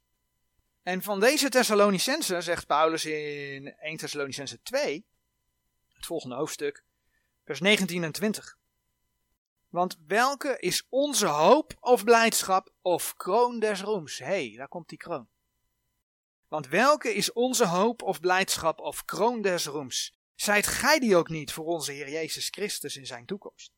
En 0.82 1.02
van 1.02 1.20
deze 1.20 1.48
Thessalonicensen 1.48 2.42
zegt 2.42 2.66
Paulus 2.66 3.04
in 3.04 3.74
1 3.78 3.96
Thessalonicense 3.96 4.62
2, 4.62 5.06
het 5.92 6.06
volgende 6.06 6.34
hoofdstuk, 6.34 6.84
vers 7.44 7.60
19 7.60 8.04
en 8.04 8.12
20. 8.12 8.58
Want 9.68 9.96
welke 10.06 10.58
is 10.58 10.86
onze 10.88 11.26
hoop 11.26 11.76
of 11.80 12.04
blijdschap 12.04 12.72
of 12.82 13.16
kroon 13.16 13.58
des 13.58 13.80
roems? 13.80 14.18
Hé, 14.18 14.24
hey, 14.24 14.54
daar 14.56 14.68
komt 14.68 14.88
die 14.88 14.98
kroon. 14.98 15.28
Want 16.48 16.68
welke 16.68 17.14
is 17.14 17.32
onze 17.32 17.66
hoop 17.66 18.02
of 18.02 18.20
blijdschap 18.20 18.78
of 18.78 19.04
kroon 19.04 19.42
des 19.42 19.66
roems? 19.66 20.18
Zijt 20.34 20.66
gij 20.66 20.98
die 20.98 21.16
ook 21.16 21.28
niet 21.28 21.52
voor 21.52 21.64
onze 21.64 21.92
Heer 21.92 22.10
Jezus 22.10 22.48
Christus 22.48 22.96
in 22.96 23.06
zijn 23.06 23.26
toekomst? 23.26 23.72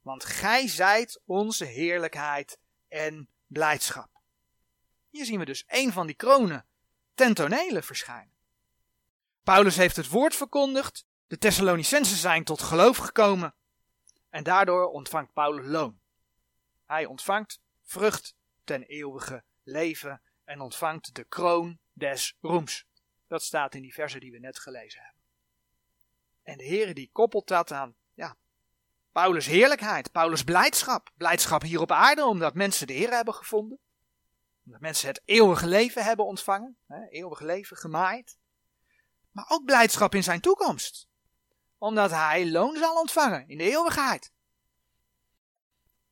Want 0.00 0.24
gij 0.24 0.68
zijt 0.68 1.20
onze 1.24 1.64
heerlijkheid 1.64 2.58
en 2.88 3.28
blijdschap. 3.46 4.08
Hier 5.10 5.24
zien 5.24 5.38
we 5.38 5.44
dus 5.44 5.64
een 5.66 5.92
van 5.92 6.06
die 6.06 6.16
kronen 6.16 6.66
ten 7.14 7.34
tonele 7.34 7.82
verschijnen. 7.82 8.34
Paulus 9.42 9.76
heeft 9.76 9.96
het 9.96 10.08
woord 10.08 10.36
verkondigd, 10.36 11.06
de 11.26 11.38
Thessalonicensen 11.38 12.16
zijn 12.16 12.44
tot 12.44 12.62
geloof 12.62 12.96
gekomen 12.96 13.54
en 14.36 14.42
daardoor 14.42 14.86
ontvangt 14.86 15.32
Paulus 15.32 15.66
loon. 15.66 16.00
Hij 16.84 17.06
ontvangt 17.06 17.60
vrucht 17.82 18.34
ten 18.64 18.82
eeuwige 18.82 19.44
leven 19.62 20.22
en 20.44 20.60
ontvangt 20.60 21.14
de 21.14 21.24
kroon 21.24 21.78
des 21.92 22.36
roems. 22.40 22.86
Dat 23.26 23.42
staat 23.42 23.74
in 23.74 23.82
die 23.82 23.94
versen 23.94 24.20
die 24.20 24.32
we 24.32 24.38
net 24.38 24.58
gelezen 24.58 25.00
hebben. 25.02 25.22
En 26.42 26.58
de 26.58 26.64
Heer 26.64 26.94
die 26.94 27.10
koppelt 27.12 27.48
dat 27.48 27.72
aan 27.72 27.94
ja, 28.14 28.36
Paulus' 29.12 29.46
heerlijkheid, 29.46 30.12
Paulus' 30.12 30.44
blijdschap. 30.44 31.10
Blijdschap 31.16 31.62
hier 31.62 31.80
op 31.80 31.92
aarde 31.92 32.24
omdat 32.24 32.54
mensen 32.54 32.86
de 32.86 32.92
Heer 32.92 33.10
hebben 33.10 33.34
gevonden. 33.34 33.78
Omdat 34.64 34.80
mensen 34.80 35.08
het 35.08 35.22
eeuwige 35.24 35.66
leven 35.66 36.04
hebben 36.04 36.26
ontvangen, 36.26 36.78
hè, 36.86 37.08
eeuwige 37.08 37.44
leven 37.44 37.76
gemaaid. 37.76 38.38
Maar 39.30 39.46
ook 39.48 39.64
blijdschap 39.64 40.14
in 40.14 40.22
zijn 40.22 40.40
toekomst. 40.40 41.08
Omdat 41.78 42.10
hij 42.10 42.50
loon 42.50 42.76
zal 42.76 43.00
ontvangen 43.00 43.48
in 43.48 43.58
de 43.58 43.64
eeuwigheid. 43.64 44.32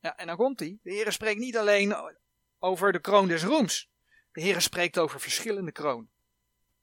Ja, 0.00 0.16
en 0.16 0.27
dan 0.27 0.37
komt 0.37 0.61
hij. 0.61 0.79
De 0.83 0.90
Heer 0.90 1.12
spreekt 1.12 1.40
niet 1.40 1.57
alleen 1.57 1.96
over 2.59 2.92
de 2.92 3.00
kroon 3.00 3.29
des 3.29 3.42
roems. 3.42 3.90
De 4.33 4.40
Heer 4.40 4.61
spreekt 4.61 4.98
over 4.98 5.20
verschillende 5.20 5.72
kronen. 5.72 6.11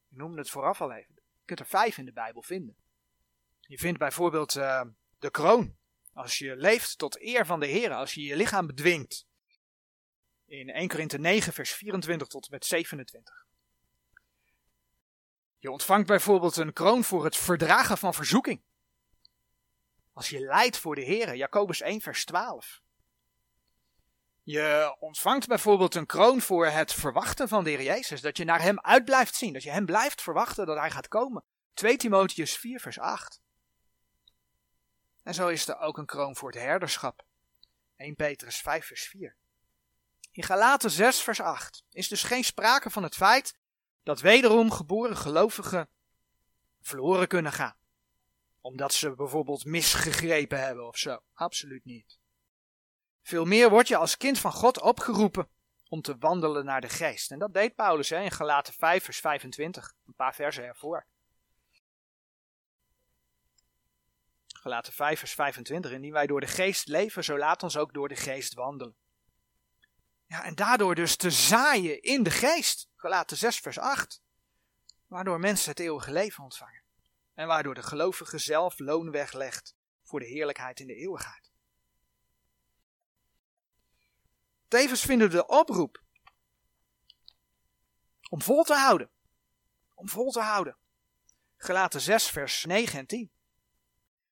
Ik 0.09 0.17
noemde 0.17 0.37
het 0.37 0.49
vooraf 0.49 0.81
al 0.81 0.91
even. 0.91 1.13
Je 1.15 1.45
kunt 1.45 1.59
er 1.59 1.65
vijf 1.65 1.97
in 1.97 2.05
de 2.05 2.13
Bijbel 2.13 2.43
vinden. 2.43 2.75
Je 3.59 3.77
vindt 3.77 3.99
bijvoorbeeld 3.99 4.55
uh, 4.55 4.83
de 5.19 5.31
kroon. 5.31 5.77
Als 6.13 6.37
je 6.37 6.55
leeft 6.55 6.97
tot 6.97 7.21
eer 7.21 7.45
van 7.45 7.59
de 7.59 7.65
Heer, 7.65 7.93
als 7.93 8.13
je 8.13 8.21
je 8.21 8.35
lichaam 8.35 8.67
bedwingt. 8.67 9.25
In 10.45 10.69
1 10.69 10.87
Korinthe 10.87 11.17
9, 11.17 11.53
vers 11.53 11.71
24 11.71 12.27
tot 12.27 12.43
en 12.45 12.51
met 12.51 12.65
27. 12.65 13.45
Je 15.57 15.71
ontvangt 15.71 16.07
bijvoorbeeld 16.07 16.55
een 16.55 16.73
kroon 16.73 17.03
voor 17.03 17.23
het 17.23 17.37
verdragen 17.37 17.97
van 17.97 18.13
verzoeking. 18.13 18.61
Als 20.13 20.29
je 20.29 20.39
lijdt 20.39 20.77
voor 20.77 20.95
de 20.95 21.01
Heer, 21.01 21.35
Jacobus 21.35 21.81
1, 21.81 22.01
vers 22.01 22.25
12. 22.25 22.81
Je 24.43 24.95
ontvangt 24.99 25.47
bijvoorbeeld 25.47 25.95
een 25.95 26.05
kroon 26.05 26.41
voor 26.41 26.67
het 26.67 26.93
verwachten 26.93 27.47
van 27.47 27.63
de 27.63 27.69
Heer 27.69 27.81
Jezus. 27.81 28.21
Dat 28.21 28.37
je 28.37 28.43
naar 28.43 28.61
Hem 28.61 28.79
uit 28.79 29.05
blijft 29.05 29.35
zien. 29.35 29.53
Dat 29.53 29.63
je 29.63 29.71
Hem 29.71 29.85
blijft 29.85 30.21
verwachten 30.21 30.65
dat 30.65 30.77
Hij 30.77 30.91
gaat 30.91 31.07
komen. 31.07 31.43
2 31.73 31.97
Timotheus 31.97 32.57
4 32.57 32.79
vers 32.79 32.99
8. 32.99 33.41
En 35.23 35.33
zo 35.33 35.47
is 35.47 35.67
er 35.67 35.79
ook 35.79 35.97
een 35.97 36.05
kroon 36.05 36.35
voor 36.35 36.51
het 36.51 36.61
herderschap. 36.61 37.23
1 37.95 38.15
Petrus 38.15 38.57
5 38.57 38.85
vers 38.85 39.07
4. 39.07 39.35
In 40.31 40.43
Galaten 40.43 40.91
6 40.91 41.21
vers 41.21 41.41
8 41.41 41.83
is 41.91 42.07
dus 42.07 42.23
geen 42.23 42.43
sprake 42.43 42.89
van 42.89 43.03
het 43.03 43.15
feit 43.15 43.59
dat 44.03 44.21
wederom 44.21 44.71
geboren 44.71 45.17
gelovigen 45.17 45.89
verloren 46.81 47.27
kunnen 47.27 47.51
gaan. 47.51 47.75
Omdat 48.61 48.93
ze 48.93 49.15
bijvoorbeeld 49.15 49.65
misgegrepen 49.65 50.59
hebben 50.59 50.87
of 50.87 50.97
zo. 50.97 51.19
Absoluut 51.33 51.85
niet. 51.85 52.19
Veel 53.21 53.45
meer 53.45 53.69
word 53.69 53.87
je 53.87 53.97
als 53.97 54.17
kind 54.17 54.39
van 54.39 54.51
God 54.51 54.81
opgeroepen 54.81 55.49
om 55.89 56.01
te 56.01 56.17
wandelen 56.17 56.65
naar 56.65 56.81
de 56.81 56.89
geest. 56.89 57.31
En 57.31 57.39
dat 57.39 57.53
deed 57.53 57.75
Paulus 57.75 58.09
hè, 58.09 58.21
in 58.21 58.31
Galaten 58.31 58.73
5 58.73 59.03
vers 59.03 59.19
25. 59.19 59.93
Een 60.05 60.13
paar 60.13 60.35
versen 60.35 60.63
ervoor. 60.63 61.05
Galaten 64.47 64.93
5 64.93 65.19
vers 65.19 65.33
25. 65.33 65.91
Indien 65.91 66.11
wij 66.11 66.27
door 66.27 66.39
de 66.39 66.47
geest 66.47 66.87
leven, 66.87 67.23
zo 67.23 67.37
laat 67.37 67.63
ons 67.63 67.77
ook 67.77 67.93
door 67.93 68.07
de 68.07 68.15
geest 68.15 68.53
wandelen. 68.53 68.95
Ja, 70.25 70.43
en 70.43 70.55
daardoor 70.55 70.95
dus 70.95 71.15
te 71.15 71.31
zaaien 71.31 72.01
in 72.01 72.23
de 72.23 72.31
geest. 72.31 72.89
Galaten 72.95 73.37
6 73.37 73.59
vers 73.59 73.79
8. 73.79 74.21
Waardoor 75.07 75.39
mensen 75.39 75.69
het 75.69 75.79
eeuwige 75.79 76.11
leven 76.11 76.43
ontvangen. 76.43 76.80
En 77.41 77.47
waardoor 77.47 77.73
de 77.73 77.83
gelovige 77.83 78.37
zelf 78.37 78.79
loon 78.79 79.11
weglegt 79.11 79.75
voor 80.03 80.19
de 80.19 80.25
heerlijkheid 80.25 80.79
in 80.79 80.87
de 80.87 80.95
eeuwigheid. 80.95 81.51
Tevens 84.67 85.01
vinden 85.01 85.29
we 85.29 85.33
de 85.33 85.47
oproep 85.47 86.03
om 88.29 88.41
vol 88.41 88.63
te 88.63 88.73
houden. 88.73 89.09
Om 89.93 90.09
vol 90.09 90.31
te 90.31 90.41
houden. 90.41 90.77
Gelaten 91.57 92.01
6, 92.01 92.29
vers 92.29 92.65
9 92.65 92.99
en 92.99 93.05
10. 93.05 93.31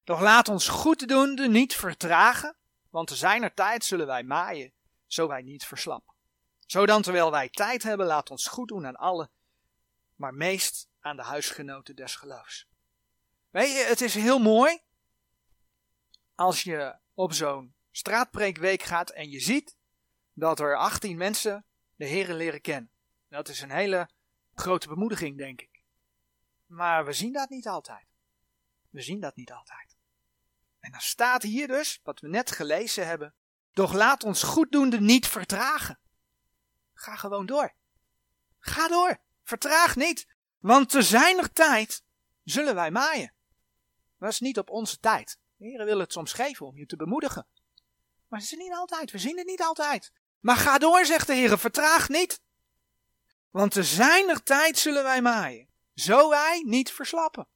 Doch 0.03 0.21
laat 0.21 0.47
ons 0.47 0.67
goed 0.67 1.07
doende 1.07 1.47
niet 1.47 1.75
vertragen, 1.75 2.55
want 2.89 3.07
te 3.07 3.15
zijner 3.15 3.53
tijd 3.53 3.85
zullen 3.85 4.07
wij 4.07 4.23
maaien, 4.23 4.73
zo 5.07 5.27
wij 5.27 5.41
niet 5.41 5.65
verslappen. 5.65 6.15
Zodan 6.59 7.01
terwijl 7.01 7.31
wij 7.31 7.49
tijd 7.49 7.83
hebben, 7.83 8.05
laat 8.05 8.29
ons 8.29 8.47
goed 8.47 8.67
doen 8.67 8.85
aan 8.85 8.95
alle, 8.95 9.29
maar 10.15 10.33
meest 10.33 10.89
aan 10.99 11.15
de 11.15 11.23
huisgenoten 11.23 11.95
des 11.95 12.15
geloofs. 12.15 12.68
Weet 13.59 13.87
het 13.87 14.01
is 14.01 14.13
heel 14.13 14.39
mooi 14.39 14.79
als 16.35 16.63
je 16.63 16.97
op 17.13 17.33
zo'n 17.33 17.73
straatpreekweek 17.91 18.83
gaat 18.83 19.09
en 19.09 19.29
je 19.29 19.39
ziet 19.39 19.75
dat 20.33 20.59
er 20.59 20.77
18 20.77 21.17
mensen 21.17 21.65
de 21.95 22.05
Heeren 22.05 22.35
leren 22.35 22.61
kennen. 22.61 22.91
Dat 23.29 23.47
is 23.47 23.61
een 23.61 23.71
hele 23.71 24.09
grote 24.53 24.87
bemoediging, 24.87 25.37
denk 25.37 25.61
ik. 25.61 25.83
Maar 26.65 27.05
we 27.05 27.13
zien 27.13 27.33
dat 27.33 27.49
niet 27.49 27.67
altijd. 27.67 28.07
We 28.89 29.01
zien 29.01 29.19
dat 29.19 29.35
niet 29.35 29.51
altijd. 29.51 29.97
En 30.79 30.91
dan 30.91 31.01
staat 31.01 31.43
hier 31.43 31.67
dus, 31.67 31.99
wat 32.03 32.19
we 32.19 32.27
net 32.27 32.51
gelezen 32.51 33.07
hebben, 33.07 33.33
doch 33.73 33.93
laat 33.93 34.23
ons 34.23 34.43
goeddoende 34.43 34.99
niet 34.99 35.27
vertragen. 35.27 35.99
Ga 36.93 37.15
gewoon 37.15 37.45
door. 37.45 37.73
Ga 38.59 38.87
door. 38.87 39.19
Vertraag 39.43 39.95
niet. 39.95 40.27
Want 40.57 40.89
te 40.89 41.01
zijner 41.01 41.51
tijd 41.51 42.03
zullen 42.43 42.75
wij 42.75 42.91
maaien. 42.91 43.37
Dat 44.19 44.29
is 44.29 44.39
niet 44.39 44.57
op 44.57 44.69
onze 44.69 44.99
tijd. 44.99 45.39
De 45.55 45.65
Heer 45.65 45.85
wil 45.85 45.99
het 45.99 46.11
soms 46.11 46.33
geven 46.33 46.65
om 46.65 46.77
je 46.77 46.85
te 46.85 46.95
bemoedigen. 46.95 47.47
Maar 48.27 48.39
het 48.39 48.51
is 48.51 48.57
niet 48.57 48.73
altijd. 48.73 49.11
We 49.11 49.17
zien 49.17 49.37
het 49.37 49.47
niet 49.47 49.61
altijd. 49.61 50.11
Maar 50.39 50.55
ga 50.55 50.77
door, 50.77 51.05
zegt 51.05 51.27
de 51.27 51.33
Heer, 51.33 51.57
vertraag 51.57 52.09
niet. 52.09 52.41
Want 53.49 53.71
te 53.71 53.83
zijner 53.83 54.43
tijd 54.43 54.77
zullen 54.77 55.03
wij 55.03 55.21
maaien, 55.21 55.69
zo 55.95 56.29
wij 56.29 56.63
niet 56.65 56.91
verslappen. 56.91 57.47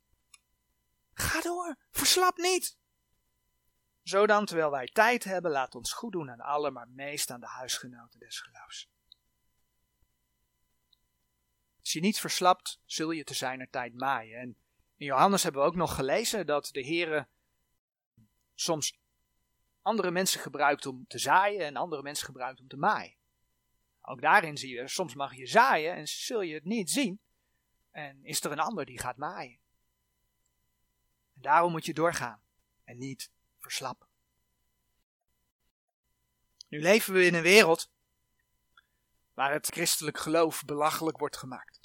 Ga 1.13 1.41
door, 1.41 1.77
verslap 1.91 2.37
niet. 2.37 2.77
Zo 4.03 4.27
dan, 4.27 4.45
terwijl 4.45 4.71
wij 4.71 4.87
tijd 4.87 5.23
hebben, 5.23 5.51
laat 5.51 5.75
ons 5.75 5.93
goed 5.93 6.11
doen 6.11 6.31
aan 6.31 6.39
alle, 6.39 6.71
maar 6.71 6.87
meest 6.89 7.29
aan 7.29 7.39
de 7.39 7.47
huisgenoten 7.47 8.19
des 8.19 8.39
geloofs. 8.39 8.89
Als 11.79 11.93
je 11.93 11.99
niet 11.99 12.19
verslapt, 12.19 12.79
zul 12.85 13.11
je 13.11 13.23
te 13.23 13.33
zijner 13.33 13.69
tijd 13.69 13.93
maaien. 13.93 14.39
En 14.39 14.57
in 15.03 15.09
Johannes 15.09 15.43
hebben 15.43 15.61
we 15.61 15.67
ook 15.67 15.75
nog 15.75 15.95
gelezen 15.95 16.45
dat 16.45 16.69
de 16.71 16.85
Heere 16.85 17.27
soms 18.53 18.99
andere 19.81 20.11
mensen 20.11 20.39
gebruikt 20.39 20.85
om 20.85 21.05
te 21.07 21.17
zaaien 21.17 21.65
en 21.65 21.75
andere 21.75 22.01
mensen 22.01 22.25
gebruikt 22.25 22.59
om 22.59 22.67
te 22.67 22.77
maaien. 22.77 23.15
Ook 24.01 24.21
daarin 24.21 24.57
zie 24.57 24.75
je, 24.75 24.87
soms 24.87 25.15
mag 25.15 25.35
je 25.35 25.47
zaaien 25.47 25.95
en 25.95 26.07
zul 26.07 26.41
je 26.41 26.53
het 26.53 26.63
niet 26.63 26.91
zien. 26.91 27.19
En 27.91 28.25
is 28.25 28.43
er 28.43 28.51
een 28.51 28.59
ander 28.59 28.85
die 28.85 28.99
gaat 28.99 29.17
maaien. 29.17 29.59
En 31.35 31.41
daarom 31.41 31.71
moet 31.71 31.85
je 31.85 31.93
doorgaan 31.93 32.41
en 32.83 32.97
niet 32.97 33.31
verslappen. 33.57 34.07
Nu 36.67 36.81
leven 36.81 37.13
we 37.13 37.25
in 37.25 37.33
een 37.33 37.41
wereld 37.41 37.89
waar 39.33 39.51
het 39.51 39.67
christelijk 39.67 40.17
geloof 40.17 40.65
belachelijk 40.65 41.17
wordt 41.17 41.37
gemaakt. 41.37 41.82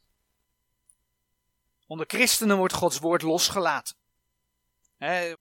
Onder 1.88 2.06
christenen 2.06 2.56
wordt 2.56 2.74
Gods 2.74 2.98
woord 2.98 3.22
losgelaten. 3.22 3.96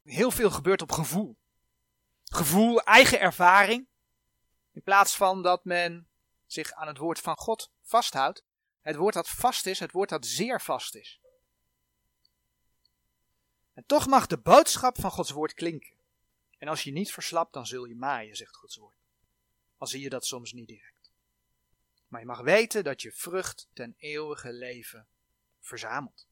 Heel 0.03 0.31
veel 0.31 0.51
gebeurt 0.51 0.81
op 0.81 0.91
gevoel 0.91 1.37
gevoel, 2.29 2.81
eigen 2.81 3.19
ervaring. 3.19 3.87
In 4.71 4.81
plaats 4.81 5.15
van 5.15 5.41
dat 5.41 5.65
men 5.65 6.07
zich 6.45 6.71
aan 6.71 6.87
het 6.87 6.97
woord 6.97 7.19
van 7.19 7.37
God 7.37 7.71
vasthoudt. 7.81 8.43
Het 8.81 8.95
woord 8.95 9.13
dat 9.13 9.29
vast 9.29 9.65
is, 9.65 9.79
het 9.79 9.91
woord 9.91 10.09
dat 10.09 10.25
zeer 10.25 10.61
vast 10.61 10.95
is. 10.95 11.19
En 13.73 13.85
toch 13.85 14.07
mag 14.07 14.27
de 14.27 14.37
boodschap 14.37 14.99
van 14.99 15.11
Gods 15.11 15.31
woord 15.31 15.53
klinken. 15.53 15.95
En 16.57 16.67
als 16.67 16.83
je 16.83 16.91
niet 16.91 17.11
verslapt, 17.11 17.53
dan 17.53 17.65
zul 17.65 17.85
je 17.85 17.95
maaien, 17.95 18.35
zegt 18.35 18.55
Gods 18.55 18.75
woord. 18.75 18.97
Al 19.77 19.87
zie 19.87 20.01
je 20.01 20.09
dat 20.09 20.25
soms 20.25 20.51
niet 20.51 20.67
direct. 20.67 21.11
Maar 22.07 22.19
je 22.19 22.25
mag 22.25 22.41
weten 22.41 22.83
dat 22.83 23.01
je 23.01 23.11
vrucht 23.11 23.67
ten 23.73 23.95
eeuwige 23.97 24.53
leven 24.53 25.07
verzamelt. 25.59 26.26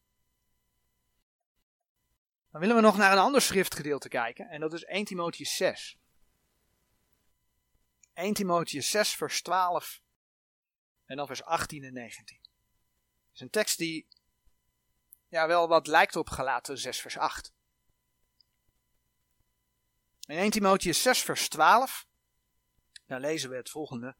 Dan 2.55 2.63
willen 2.63 2.81
we 2.81 2.87
nog 2.87 2.97
naar 2.97 3.11
een 3.11 3.17
ander 3.17 3.41
schriftgedeelte 3.41 4.07
kijken 4.07 4.49
en 4.49 4.59
dat 4.59 4.73
is 4.73 4.83
1 4.83 5.05
Timotheus 5.05 5.55
6. 5.55 5.97
1 8.13 8.33
Timotheus 8.33 8.89
6, 8.89 9.15
vers 9.15 9.41
12 9.41 10.01
en 11.05 11.17
dan 11.17 11.27
vers 11.27 11.43
18 11.43 11.83
en 11.83 11.93
19. 11.93 12.39
Het 12.41 12.49
is 13.33 13.39
een 13.39 13.49
tekst 13.49 13.77
die 13.77 14.07
ja, 15.27 15.47
wel 15.47 15.67
wat 15.67 15.87
lijkt 15.87 16.15
op 16.15 16.29
gelaten 16.29 16.77
6, 16.77 17.01
vers 17.01 17.17
8. 17.17 17.53
In 20.27 20.37
1 20.37 20.51
Timotheus 20.51 21.01
6, 21.01 21.21
vers 21.21 21.49
12, 21.49 22.07
daar 23.05 23.19
lezen 23.19 23.49
we 23.49 23.55
het 23.55 23.69
volgende. 23.69 24.15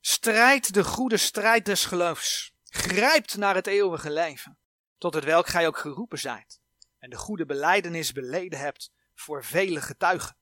Strijd 0.00 0.74
de 0.74 0.84
goede 0.84 1.16
strijd 1.16 1.64
des 1.64 1.84
geloofs. 1.84 2.54
Grijpt 2.64 3.36
naar 3.36 3.54
het 3.54 3.66
eeuwige 3.66 4.10
leven, 4.10 4.58
tot 4.98 5.14
het 5.14 5.24
welk 5.24 5.46
gij 5.46 5.66
ook 5.66 5.78
geroepen 5.78 6.18
zijt, 6.18 6.62
en 7.04 7.10
de 7.10 7.16
goede 7.16 7.46
beleidenis 7.46 8.12
beleden 8.12 8.58
hebt 8.58 8.92
voor 9.14 9.44
vele 9.44 9.80
getuigen. 9.80 10.36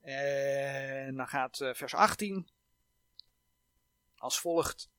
En 0.00 1.16
dan 1.16 1.28
gaat 1.28 1.60
eh, 1.60 1.74
vers 1.74 1.94
18 1.94 2.48
als 4.16 4.40
volgt. 4.40 4.90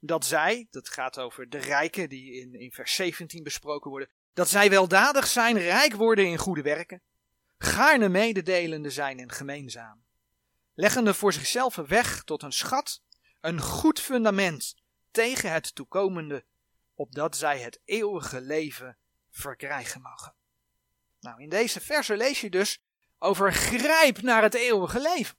Dat 0.00 0.24
zij, 0.24 0.66
dat 0.70 0.88
gaat 0.88 1.18
over 1.18 1.48
de 1.48 1.58
rijken 1.58 2.08
die 2.08 2.32
in, 2.32 2.54
in 2.54 2.72
vers 2.72 2.94
17 2.94 3.42
besproken 3.42 3.90
worden, 3.90 4.10
dat 4.32 4.48
zij 4.48 4.70
weldadig 4.70 5.26
zijn, 5.26 5.58
rijk 5.58 5.94
worden 5.94 6.26
in 6.26 6.38
goede 6.38 6.62
werken, 6.62 7.02
gaarne 7.58 8.08
mededelende 8.08 8.90
zijn 8.90 9.18
en 9.18 9.30
gemeenzaam, 9.32 10.04
leggende 10.74 11.14
voor 11.14 11.32
zichzelf 11.32 11.76
een 11.76 11.86
weg 11.86 12.22
tot 12.22 12.42
een 12.42 12.52
schat, 12.52 13.02
een 13.40 13.60
goed 13.60 14.00
fundament 14.00 14.74
tegen 15.10 15.52
het 15.52 15.74
toekomende, 15.74 16.44
opdat 16.94 17.36
zij 17.36 17.58
het 17.58 17.80
eeuwige 17.84 18.40
leven 18.40 18.98
verkrijgen 19.30 20.00
mogen. 20.00 20.34
Nou, 21.20 21.42
in 21.42 21.48
deze 21.48 21.80
verse 21.80 22.16
lees 22.16 22.40
je 22.40 22.50
dus 22.50 22.82
over 23.18 23.52
grijp 23.52 24.22
naar 24.22 24.42
het 24.42 24.54
eeuwige 24.54 25.00
leven. 25.00 25.38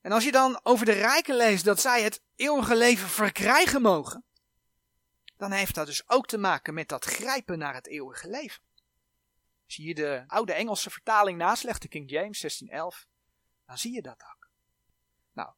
En 0.00 0.12
als 0.12 0.24
je 0.24 0.32
dan 0.32 0.60
over 0.62 0.86
de 0.86 0.92
rijken 0.92 1.36
leest 1.36 1.64
dat 1.64 1.80
zij 1.80 2.02
het 2.02 2.22
eeuwige 2.34 2.76
leven 2.76 3.08
verkrijgen 3.08 3.82
mogen, 3.82 4.24
dan 5.36 5.52
heeft 5.52 5.74
dat 5.74 5.86
dus 5.86 6.08
ook 6.08 6.26
te 6.26 6.38
maken 6.38 6.74
met 6.74 6.88
dat 6.88 7.04
grijpen 7.04 7.58
naar 7.58 7.74
het 7.74 7.86
eeuwige 7.86 8.28
leven. 8.28 8.62
Zie 9.66 9.86
je 9.86 9.94
de 9.94 10.24
oude 10.26 10.52
Engelse 10.52 10.90
vertaling 10.90 11.38
naast 11.38 11.80
de 11.82 11.88
King 11.88 12.10
James 12.10 12.40
1611, 12.40 13.06
dan 13.66 13.78
zie 13.78 13.92
je 13.92 14.02
dat 14.02 14.22
ook. 14.22 14.48
Nou, 15.32 15.52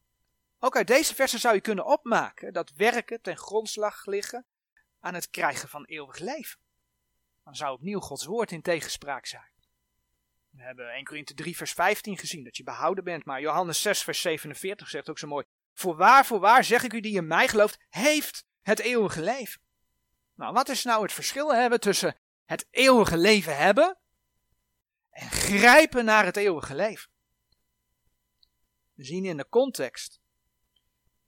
ook 0.59 0.77
uit 0.77 0.87
deze 0.87 1.14
versen 1.14 1.40
zou 1.40 1.55
je 1.55 1.61
kunnen 1.61 1.87
opmaken 1.87 2.53
dat 2.53 2.70
werken 2.70 3.20
ten 3.20 3.37
grondslag 3.37 4.07
liggen 4.07 4.46
aan 5.01 5.15
het 5.15 5.31
krijgen 5.31 5.69
van 5.69 5.85
eeuwig 5.85 6.19
leven. 6.19 6.59
Dan 7.45 7.57
zou 7.57 7.73
opnieuw 7.73 8.01
Gods 8.01 8.25
woord 8.25 8.53
in 8.53 8.63
tegenspraak 8.63 9.27
zijn. 9.27 9.53
We 10.51 10.63
hebben 10.63 10.93
1 10.93 11.05
Korinthe 11.05 11.35
3 11.35 11.57
vers 11.57 11.73
15 11.73 12.19
gezien, 12.19 12.45
dat 12.45 12.57
je 12.57 12.63
behouden 12.63 13.05
bent. 13.05 13.25
Maar 13.25 13.41
Johannes 13.41 13.83
6 13.83 14.03
vers 14.03 14.21
47 14.21 14.89
zegt 14.89 15.11
ook 15.11 15.19
zo 15.19 15.27
mooi. 15.27 15.45
Voorwaar, 15.75 16.27
voorwaar 16.27 16.65
zeg 16.65 16.83
ik 16.83 16.93
u 16.93 17.01
die 17.01 17.17
in 17.17 17.27
mij 17.27 17.49
gelooft, 17.49 17.79
heeft 17.89 18.45
het 18.63 18.79
eeuwige 18.79 19.23
leven. 19.23 19.61
Nou, 20.35 20.53
wat 20.53 20.69
is 20.69 20.85
nou 20.85 21.03
het 21.03 21.13
verschil 21.13 21.55
hebben 21.55 21.81
tussen 21.81 22.17
het 22.45 22.67
eeuwige 22.71 23.17
leven 23.17 23.57
hebben 23.57 23.99
en 25.11 25.31
grijpen 25.31 26.05
naar 26.05 26.25
het 26.25 26.37
eeuwige 26.37 26.75
leven? 26.75 27.11
We 28.95 29.05
zien 29.05 29.25
in 29.25 29.37
de 29.37 29.49
context 29.49 30.21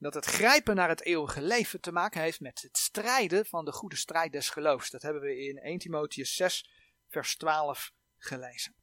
dat 0.00 0.14
het 0.14 0.24
grijpen 0.24 0.76
naar 0.76 0.88
het 0.88 1.02
eeuwige 1.02 1.42
leven 1.42 1.80
te 1.80 1.92
maken 1.92 2.20
heeft 2.20 2.40
met 2.40 2.62
het 2.62 2.78
strijden 2.78 3.46
van 3.46 3.64
de 3.64 3.72
goede 3.72 3.96
strijd 3.96 4.32
des 4.32 4.50
geloofs. 4.50 4.90
Dat 4.90 5.02
hebben 5.02 5.22
we 5.22 5.38
in 5.38 5.58
1 5.58 5.78
Timotheus 5.78 6.34
6 6.34 6.70
vers 7.08 7.36
12 7.36 7.92
gelezen. 8.18 8.74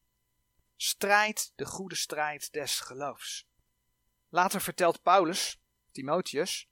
Strijd 0.75 1.51
de 1.55 1.65
goede 1.65 1.95
strijd 1.95 2.51
des 2.51 2.79
geloofs. 2.79 3.47
Later 4.29 4.61
vertelt 4.61 5.01
Paulus, 5.01 5.59
Timotheus, 5.91 6.69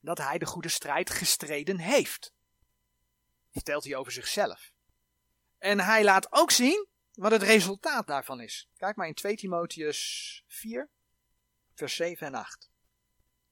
dat 0.00 0.18
hij 0.18 0.38
de 0.38 0.46
goede 0.46 0.68
strijd 0.68 1.10
gestreden 1.10 1.78
heeft. 1.78 2.32
Vertelt 3.50 3.84
hij 3.84 3.96
over 3.96 4.12
zichzelf. 4.12 4.72
En 5.58 5.80
hij 5.80 6.04
laat 6.04 6.32
ook 6.32 6.50
zien 6.50 6.86
wat 7.12 7.30
het 7.30 7.42
resultaat 7.42 8.06
daarvan 8.06 8.40
is. 8.40 8.68
Kijk 8.76 8.96
maar 8.96 9.06
in 9.06 9.14
2 9.14 9.36
Timotheus 9.36 10.42
4, 10.46 10.90
vers 11.74 11.94
7 11.96 12.26
en 12.26 12.34
8. 12.34 12.72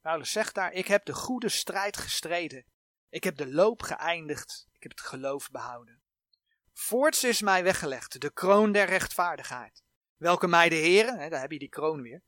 Paulus 0.02 0.32
zegt 0.32 0.54
daar: 0.54 0.72
Ik 0.72 0.86
heb 0.86 1.04
de 1.04 1.14
goede 1.14 1.48
strijd 1.48 1.96
gestreden. 1.96 2.64
Ik 3.08 3.24
heb 3.24 3.36
de 3.36 3.52
loop 3.52 3.82
geëindigd. 3.82 4.66
Ik 4.72 4.82
heb 4.82 4.90
het 4.90 5.00
geloof 5.00 5.50
behouden. 5.50 6.02
Voorts 6.72 7.24
is 7.24 7.40
mij 7.40 7.62
weggelegd 7.62 8.20
de 8.20 8.30
kroon 8.30 8.72
der 8.72 8.86
rechtvaardigheid, 8.86 9.82
welke 10.16 10.46
mij 10.46 10.68
de 10.68 10.74
Heere, 10.74 11.18
hè, 11.18 11.28
daar 11.28 11.40
heb 11.40 11.50
je 11.50 11.58
die 11.58 11.68
kroon 11.68 12.02
weer, 12.02 12.22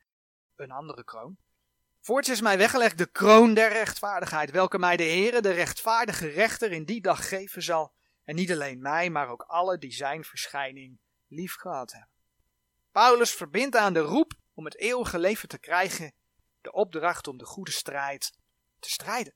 een 0.57 0.71
andere 0.71 1.05
kroon. 1.05 1.37
Voorts 2.01 2.29
is 2.29 2.41
mij 2.41 2.59
weggelegd 2.59 2.99
de 2.99 3.07
kroon 3.07 3.55
der 3.55 3.69
rechtvaardigheid, 3.69 4.51
welke 4.51 4.79
mij 4.79 4.97
de 4.97 5.03
Heere, 5.03 5.41
de 5.41 5.51
rechtvaardige 5.51 6.29
rechter, 6.29 6.73
in 6.73 6.85
die 6.85 7.01
dag 7.01 7.29
geven 7.29 7.63
zal, 7.63 7.95
en 8.25 8.35
niet 8.35 8.53
alleen 8.53 8.81
mij, 8.81 9.11
maar 9.11 9.29
ook 9.29 9.43
alle 9.43 9.79
die 9.79 9.93
zijn 9.93 10.25
verschijning 10.25 10.99
lief 11.27 11.55
gehad 11.55 11.93
hebben. 11.93 12.11
Paulus 12.91 13.35
verbindt 13.35 13.77
aan 13.77 13.93
de 13.93 14.01
roep 14.01 14.33
om 14.55 14.65
het 14.65 14.77
eeuwige 14.77 15.19
leven 15.19 15.49
te 15.49 15.59
krijgen 15.59 16.15
de 16.65 16.73
opdracht 16.73 17.27
om 17.29 17.39
de 17.39 17.45
goede 17.45 17.71
strijd 17.71 18.33
te 18.79 18.91
strijden. 18.91 19.35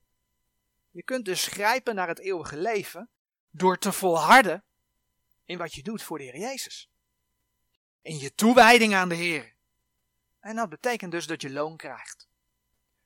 Je 0.91 1.03
kunt 1.03 1.25
dus 1.25 1.47
grijpen 1.47 1.95
naar 1.95 2.09
het 2.09 2.19
eeuwige 2.19 2.57
leven 2.57 3.11
door 3.51 3.79
te 3.79 3.93
volharden 3.93 4.65
in 5.45 5.59
wat 5.59 5.75
je 5.75 5.83
doet 5.83 6.03
voor 6.03 6.19
de 6.19 6.25
Heer 6.25 6.39
Jezus. 6.39 6.89
In 8.03 8.19
je 8.19 8.35
toewijding 8.35 8.95
aan 8.95 9.09
de 9.09 9.15
Heer. 9.15 9.55
En 10.41 10.57
dat 10.57 10.69
betekent 10.69 11.11
dus 11.13 11.27
dat 11.27 11.43
je 11.43 11.51
loon 11.51 11.77
krijgt. 11.77 12.29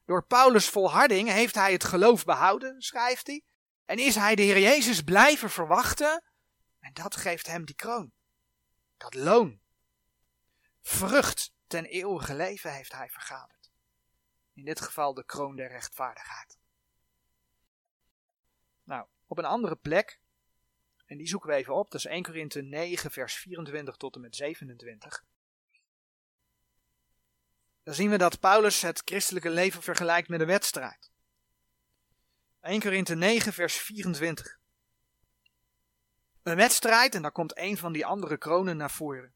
Door 0.04 0.24
Paulus' 0.24 0.68
volharding 0.68 1.28
heeft 1.28 1.54
hij 1.54 1.72
het 1.72 1.84
geloof 1.84 2.24
behouden, 2.24 2.82
schrijft 2.82 3.26
hij. 3.26 3.42
En 3.84 3.98
is 3.98 4.14
hij 4.14 4.34
de 4.34 4.42
Heer 4.42 4.58
Jezus 4.58 5.02
blijven 5.02 5.50
verwachten. 5.50 6.24
En 6.80 6.92
dat 6.92 7.16
geeft 7.16 7.46
hem 7.46 7.64
die 7.64 7.74
kroon. 7.74 8.12
Dat 8.96 9.14
loon. 9.14 9.60
Vrucht 10.82 11.52
ten 11.66 11.84
eeuwige 11.84 12.34
leven 12.34 12.72
heeft 12.72 12.92
hij 12.92 13.08
vergaderd. 13.08 13.61
In 14.62 14.68
dit 14.68 14.80
geval 14.80 15.14
de 15.14 15.24
kroon 15.24 15.56
der 15.56 15.68
rechtvaardigheid. 15.68 16.58
Nou, 18.84 19.06
op 19.26 19.38
een 19.38 19.44
andere 19.44 19.76
plek 19.76 20.20
en 21.06 21.16
die 21.16 21.26
zoeken 21.26 21.48
we 21.48 21.54
even 21.54 21.74
op. 21.74 21.90
Dat 21.90 22.00
is 22.00 22.06
1 22.06 22.22
Korinthe 22.22 22.60
9, 22.60 23.10
vers 23.10 23.34
24 23.34 23.96
tot 23.96 24.14
en 24.14 24.20
met 24.20 24.36
27. 24.36 25.24
Dan 27.82 27.94
zien 27.94 28.10
we 28.10 28.18
dat 28.18 28.40
Paulus 28.40 28.82
het 28.82 29.02
christelijke 29.04 29.50
leven 29.50 29.82
vergelijkt 29.82 30.28
met 30.28 30.40
een 30.40 30.46
wedstrijd. 30.46 31.10
1 32.60 32.80
Korinthe 32.80 33.14
9, 33.14 33.52
vers 33.52 33.76
24. 33.76 34.58
Een 36.42 36.56
wedstrijd, 36.56 37.14
en 37.14 37.22
daar 37.22 37.32
komt 37.32 37.58
een 37.58 37.76
van 37.76 37.92
die 37.92 38.06
andere 38.06 38.36
kronen 38.36 38.76
naar 38.76 38.90
voren. 38.90 39.34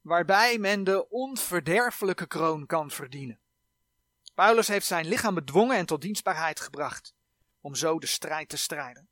Waarbij 0.00 0.58
men 0.58 0.84
de 0.84 1.08
onverderfelijke 1.08 2.26
kroon 2.26 2.66
kan 2.66 2.90
verdienen. 2.90 3.40
Paulus 4.38 4.68
heeft 4.68 4.86
zijn 4.86 5.06
lichaam 5.06 5.34
bedwongen 5.34 5.76
en 5.76 5.86
tot 5.86 6.00
dienstbaarheid 6.00 6.60
gebracht, 6.60 7.14
om 7.60 7.74
zo 7.74 7.98
de 7.98 8.06
strijd 8.06 8.48
te 8.48 8.56
strijden. 8.56 9.08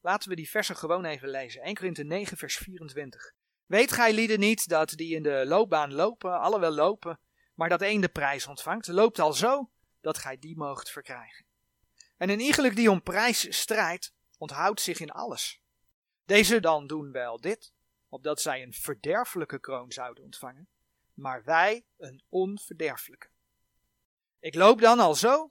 Laten 0.00 0.28
we 0.28 0.36
die 0.36 0.50
versen 0.50 0.76
gewoon 0.76 1.04
even 1.04 1.28
lezen. 1.28 1.62
1 1.62 1.74
Korinthe 1.74 2.02
9 2.02 2.36
vers 2.36 2.56
24. 2.56 3.32
Weet 3.66 3.92
gij 3.92 4.12
lieden 4.12 4.40
niet 4.40 4.68
dat 4.68 4.90
die 4.90 5.14
in 5.14 5.22
de 5.22 5.44
loopbaan 5.46 5.92
lopen, 5.94 6.40
alle 6.40 6.60
wel 6.60 6.70
lopen, 6.70 7.18
maar 7.54 7.68
dat 7.68 7.82
één 7.82 8.00
de 8.00 8.08
prijs 8.08 8.46
ontvangt, 8.46 8.86
loopt 8.86 9.18
al 9.18 9.32
zo 9.32 9.70
dat 10.00 10.18
gij 10.18 10.38
die 10.38 10.56
moogt 10.56 10.90
verkrijgen. 10.90 11.44
En 12.16 12.30
een 12.30 12.40
iegelijk 12.40 12.76
die 12.76 12.90
om 12.90 13.02
prijs 13.02 13.56
strijdt, 13.58 14.12
onthoudt 14.38 14.80
zich 14.80 15.00
in 15.00 15.10
alles. 15.10 15.60
Deze 16.24 16.60
dan 16.60 16.86
doen 16.86 17.12
wel 17.12 17.40
dit, 17.40 17.72
opdat 18.08 18.40
zij 18.40 18.62
een 18.62 18.74
verderfelijke 18.74 19.60
kroon 19.60 19.92
zouden 19.92 20.24
ontvangen, 20.24 20.68
maar 21.14 21.44
wij 21.44 21.84
een 21.98 22.22
onverderfelijke. 22.28 23.28
Ik 24.40 24.54
loop 24.54 24.80
dan 24.80 25.00
al 25.00 25.14
zo, 25.14 25.48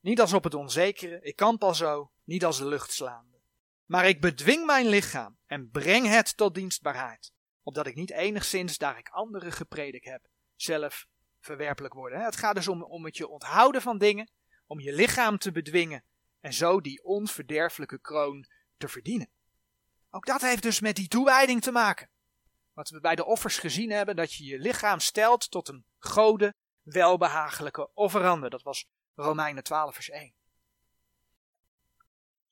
niet 0.00 0.20
als 0.20 0.32
op 0.32 0.44
het 0.44 0.54
onzekere, 0.54 1.20
ik 1.20 1.36
kamp 1.36 1.62
al 1.62 1.74
zo, 1.74 2.10
niet 2.24 2.44
als 2.44 2.58
de 2.58 2.66
lucht 2.66 2.92
slaande. 2.92 3.40
Maar 3.84 4.08
ik 4.08 4.20
bedwing 4.20 4.66
mijn 4.66 4.86
lichaam 4.86 5.38
en 5.46 5.70
breng 5.70 6.06
het 6.06 6.36
tot 6.36 6.54
dienstbaarheid, 6.54 7.32
opdat 7.62 7.86
ik 7.86 7.94
niet 7.94 8.10
enigszins, 8.10 8.78
daar 8.78 8.98
ik 8.98 9.08
anderen 9.08 9.52
gepredikt 9.52 10.04
heb, 10.04 10.26
zelf 10.56 11.06
verwerpelijk 11.40 11.94
worden. 11.94 12.24
Het 12.24 12.36
gaat 12.36 12.54
dus 12.54 12.68
om, 12.68 12.82
om 12.82 13.04
het 13.04 13.16
je 13.16 13.28
onthouden 13.28 13.82
van 13.82 13.98
dingen, 13.98 14.30
om 14.66 14.80
je 14.80 14.92
lichaam 14.92 15.38
te 15.38 15.52
bedwingen 15.52 16.04
en 16.40 16.52
zo 16.52 16.80
die 16.80 17.04
onverderfelijke 17.04 18.00
kroon 18.00 18.46
te 18.76 18.88
verdienen. 18.88 19.30
Ook 20.10 20.26
dat 20.26 20.40
heeft 20.40 20.62
dus 20.62 20.80
met 20.80 20.96
die 20.96 21.08
toewijding 21.08 21.62
te 21.62 21.72
maken. 21.72 22.10
Wat 22.72 22.88
we 22.88 23.00
bij 23.00 23.14
de 23.14 23.24
offers 23.24 23.58
gezien 23.58 23.90
hebben, 23.90 24.16
dat 24.16 24.32
je 24.34 24.44
je 24.44 24.58
lichaam 24.58 25.00
stelt 25.00 25.50
tot 25.50 25.68
een 25.68 25.84
gode, 25.98 26.54
welbehagelijke 26.92 27.90
offerande. 27.94 28.48
Dat 28.48 28.62
was 28.62 28.88
Romeinen 29.14 29.62
12 29.62 29.94
vers 29.94 30.10
1. 30.10 30.34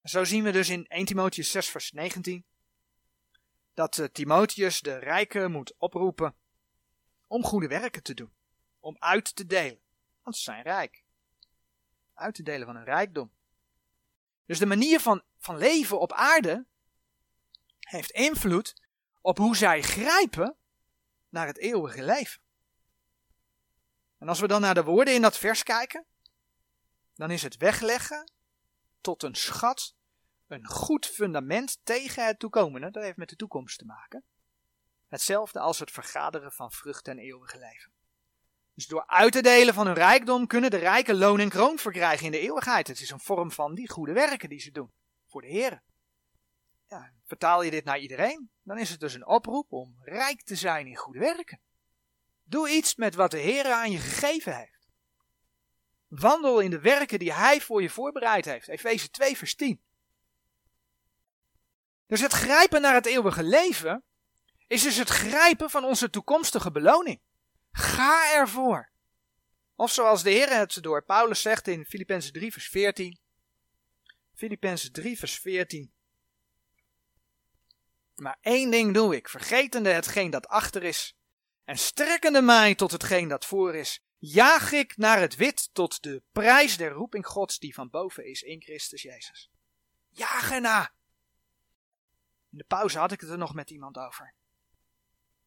Zo 0.03 0.25
zien 0.25 0.42
we 0.42 0.53
dus 0.53 0.68
in 0.68 0.87
1 0.87 1.05
Timotheus 1.05 1.51
6 1.51 1.68
vers 1.68 1.92
19 1.92 2.44
dat 3.75 3.96
uh, 3.96 4.07
Timotheus 4.07 4.81
de 4.81 4.96
rijken 4.99 5.51
moet 5.51 5.75
oproepen 5.79 6.37
om 7.27 7.44
goede 7.44 7.68
werken 7.68 8.03
te 8.03 8.14
doen, 8.14 8.35
om 8.81 8.96
uit 8.99 9.37
te 9.37 9.46
delen, 9.46 9.81
want 10.22 10.37
ze 10.37 10.42
zijn 10.42 10.62
rijk. 10.62 11.05
Uit 12.14 12.35
te 12.35 12.42
delen 12.42 12.66
van 12.66 12.77
hun 12.77 12.85
rijkdom. 12.85 13.33
Dus 14.46 14.59
de 14.59 14.66
manier 14.66 15.01
van, 15.01 15.22
van 15.38 15.57
leven 15.57 16.01
op 16.01 16.12
aarde 16.12 16.66
heeft 17.81 18.11
invloed 18.11 18.75
op 19.20 19.38
hoe 19.38 19.57
zij 19.57 19.83
grijpen 19.83 20.57
naar 21.29 21.46
het 21.46 21.59
eeuwige 21.59 22.05
leven. 22.05 22.40
En 24.27 24.33
als 24.33 24.41
we 24.41 24.49
dan 24.49 24.61
naar 24.61 24.75
de 24.75 24.85
woorden 24.85 25.15
in 25.15 25.23
dat 25.23 25.39
vers 25.39 25.62
kijken, 25.62 26.05
dan 27.15 27.31
is 27.31 27.43
het 27.43 27.57
wegleggen 27.57 28.31
tot 29.01 29.23
een 29.23 29.35
schat, 29.35 29.95
een 30.47 30.67
goed 30.67 31.07
fundament 31.07 31.79
tegen 31.83 32.27
het 32.27 32.39
toekomende. 32.39 32.91
Dat 32.91 33.03
heeft 33.03 33.17
met 33.17 33.29
de 33.29 33.37
toekomst 33.37 33.79
te 33.79 33.85
maken. 33.85 34.25
Hetzelfde 35.09 35.61
als 35.61 35.79
het 35.79 35.91
vergaderen 35.91 36.53
van 36.53 36.73
vrucht 36.73 37.09
en 37.09 37.19
eeuwige 37.19 37.59
leven. 37.59 37.93
Dus 38.75 38.87
door 38.87 39.07
uit 39.07 39.33
te 39.33 39.43
delen 39.43 39.75
van 39.75 39.87
hun 39.87 39.95
rijkdom 39.95 40.47
kunnen 40.47 40.71
de 40.71 40.77
rijken 40.77 41.17
loon 41.17 41.41
en 41.41 41.49
kroon 41.49 41.79
verkrijgen 41.79 42.27
in 42.27 42.33
de 42.33 42.41
eeuwigheid. 42.41 42.89
Het 42.89 43.01
is 43.01 43.11
een 43.11 43.21
vorm 43.21 43.53
van 43.53 43.75
die 43.75 43.91
goede 43.91 44.12
werken 44.12 44.49
die 44.49 44.61
ze 44.61 44.71
doen 44.71 44.93
voor 45.27 45.41
de 45.41 45.49
Heer. 45.49 45.83
Ja, 46.89 47.12
vertaal 47.25 47.62
je 47.62 47.71
dit 47.71 47.85
naar 47.85 47.99
iedereen, 47.99 48.51
dan 48.62 48.79
is 48.79 48.91
het 48.91 49.01
dus 49.01 49.15
een 49.15 49.27
oproep 49.27 49.73
om 49.73 49.97
rijk 50.01 50.43
te 50.43 50.57
zijn 50.57 50.87
in 50.87 50.97
goede 50.97 51.19
werken. 51.19 51.61
Doe 52.49 52.71
iets 52.71 52.95
met 52.95 53.15
wat 53.15 53.31
de 53.31 53.39
Heer 53.39 53.73
aan 53.73 53.91
je 53.91 53.99
gegeven 53.99 54.57
heeft. 54.57 54.89
Wandel 56.09 56.61
in 56.61 56.71
de 56.71 56.81
werken 56.81 57.19
die 57.19 57.33
Hij 57.33 57.61
voor 57.61 57.83
je 57.83 57.91
voorbereid 57.91 58.45
heeft. 58.45 58.69
Efeze 58.69 59.11
2, 59.11 59.37
vers 59.37 59.55
10. 59.55 59.81
Dus 62.07 62.21
het 62.21 62.33
grijpen 62.33 62.81
naar 62.81 62.95
het 62.95 63.07
eeuwige 63.07 63.43
leven 63.43 64.05
is 64.67 64.83
dus 64.83 64.97
het 64.97 65.09
grijpen 65.09 65.71
van 65.71 65.85
onze 65.85 66.11
toekomstige 66.11 66.71
beloning. 66.71 67.21
Ga 67.71 68.35
ervoor. 68.35 68.91
Of 69.75 69.93
zoals 69.93 70.23
de 70.23 70.31
Heer 70.31 70.59
het 70.59 70.83
door 70.83 71.05
Paulus 71.05 71.43
zegt 71.43 71.69
in 71.69 71.85
Filippenzen 71.85 72.33
3, 72.33 72.53
vers 72.53 72.69
14. 72.69 73.19
Filippenzen 74.35 74.93
3, 74.93 75.19
vers 75.19 75.39
14. 75.39 75.93
Maar 78.15 78.39
één 78.41 78.71
ding 78.71 78.95
doe 78.95 79.17
ik, 79.17 79.29
vergetende 79.29 79.91
hetgeen 79.91 80.31
dat 80.31 80.49
achter 80.49 80.83
is, 80.83 81.16
en 81.67 81.79
strekkende 81.79 82.43
mij 82.43 82.75
tot 82.75 82.91
hetgeen 82.91 83.29
dat 83.29 83.45
voor 83.45 83.75
is, 83.75 84.01
jaag 84.19 84.73
ik 84.73 84.97
naar 84.97 85.21
het 85.21 85.37
wit 85.37 85.69
tot 85.73 86.03
de 86.03 86.23
prijs 86.33 86.77
der 86.77 86.91
roeping 86.91 87.27
Gods 87.27 87.59
die 87.59 87.75
van 87.75 87.91
boven 87.91 88.27
is 88.27 88.43
in 88.43 88.63
Christus 88.63 89.03
Jezus. 89.03 89.51
Jaag 90.09 90.51
erna. 90.51 90.93
In 92.51 92.59
de 92.59 92.65
pauze 92.65 92.99
had 92.99 93.13
ik 93.13 93.21
het 93.21 93.31
er 93.31 93.39
nog 93.39 93.55
met 93.55 93.71
iemand 93.71 93.97
over. 93.97 94.35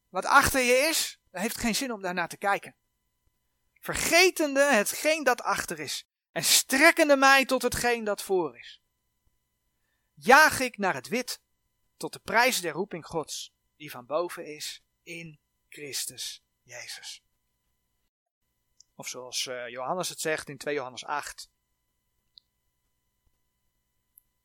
Wat 0.10 0.26
achter 0.26 0.62
je 0.62 0.74
is, 0.74 1.20
heeft 1.32 1.58
geen 1.58 1.76
zin 1.76 1.92
om 1.92 2.02
daarnaar 2.02 2.28
te 2.28 2.38
kijken. 2.38 2.76
Vergetende 3.80 4.64
hetgeen 4.64 5.24
dat 5.24 5.42
achter 5.42 5.80
is 5.80 6.06
en 6.32 6.44
strekkende 6.44 7.18
mij 7.18 7.46
tot 7.46 7.62
hetgeen 7.62 8.04
dat 8.04 8.24
voor 8.24 8.58
is. 8.58 8.82
Jaag 10.14 10.60
ik 10.60 10.78
naar 10.78 10.94
het 10.94 11.08
wit 11.08 11.42
tot 11.98 12.14
de 12.14 12.20
prijs 12.20 12.62
der 12.62 12.74
roeping 12.74 13.06
Gods 13.06 13.54
die 13.76 13.92
van 13.92 14.06
boven 14.06 14.46
is 14.46 14.82
in 15.04 15.40
Christus 15.70 16.44
Jezus. 16.64 17.24
Of 18.96 19.08
zoals 19.08 19.46
uh, 19.46 19.68
Johannes 19.68 20.10
het 20.10 20.20
zegt 20.20 20.50
in 20.50 20.58
2 20.58 20.74
Johannes 20.74 21.06
8. 21.06 21.50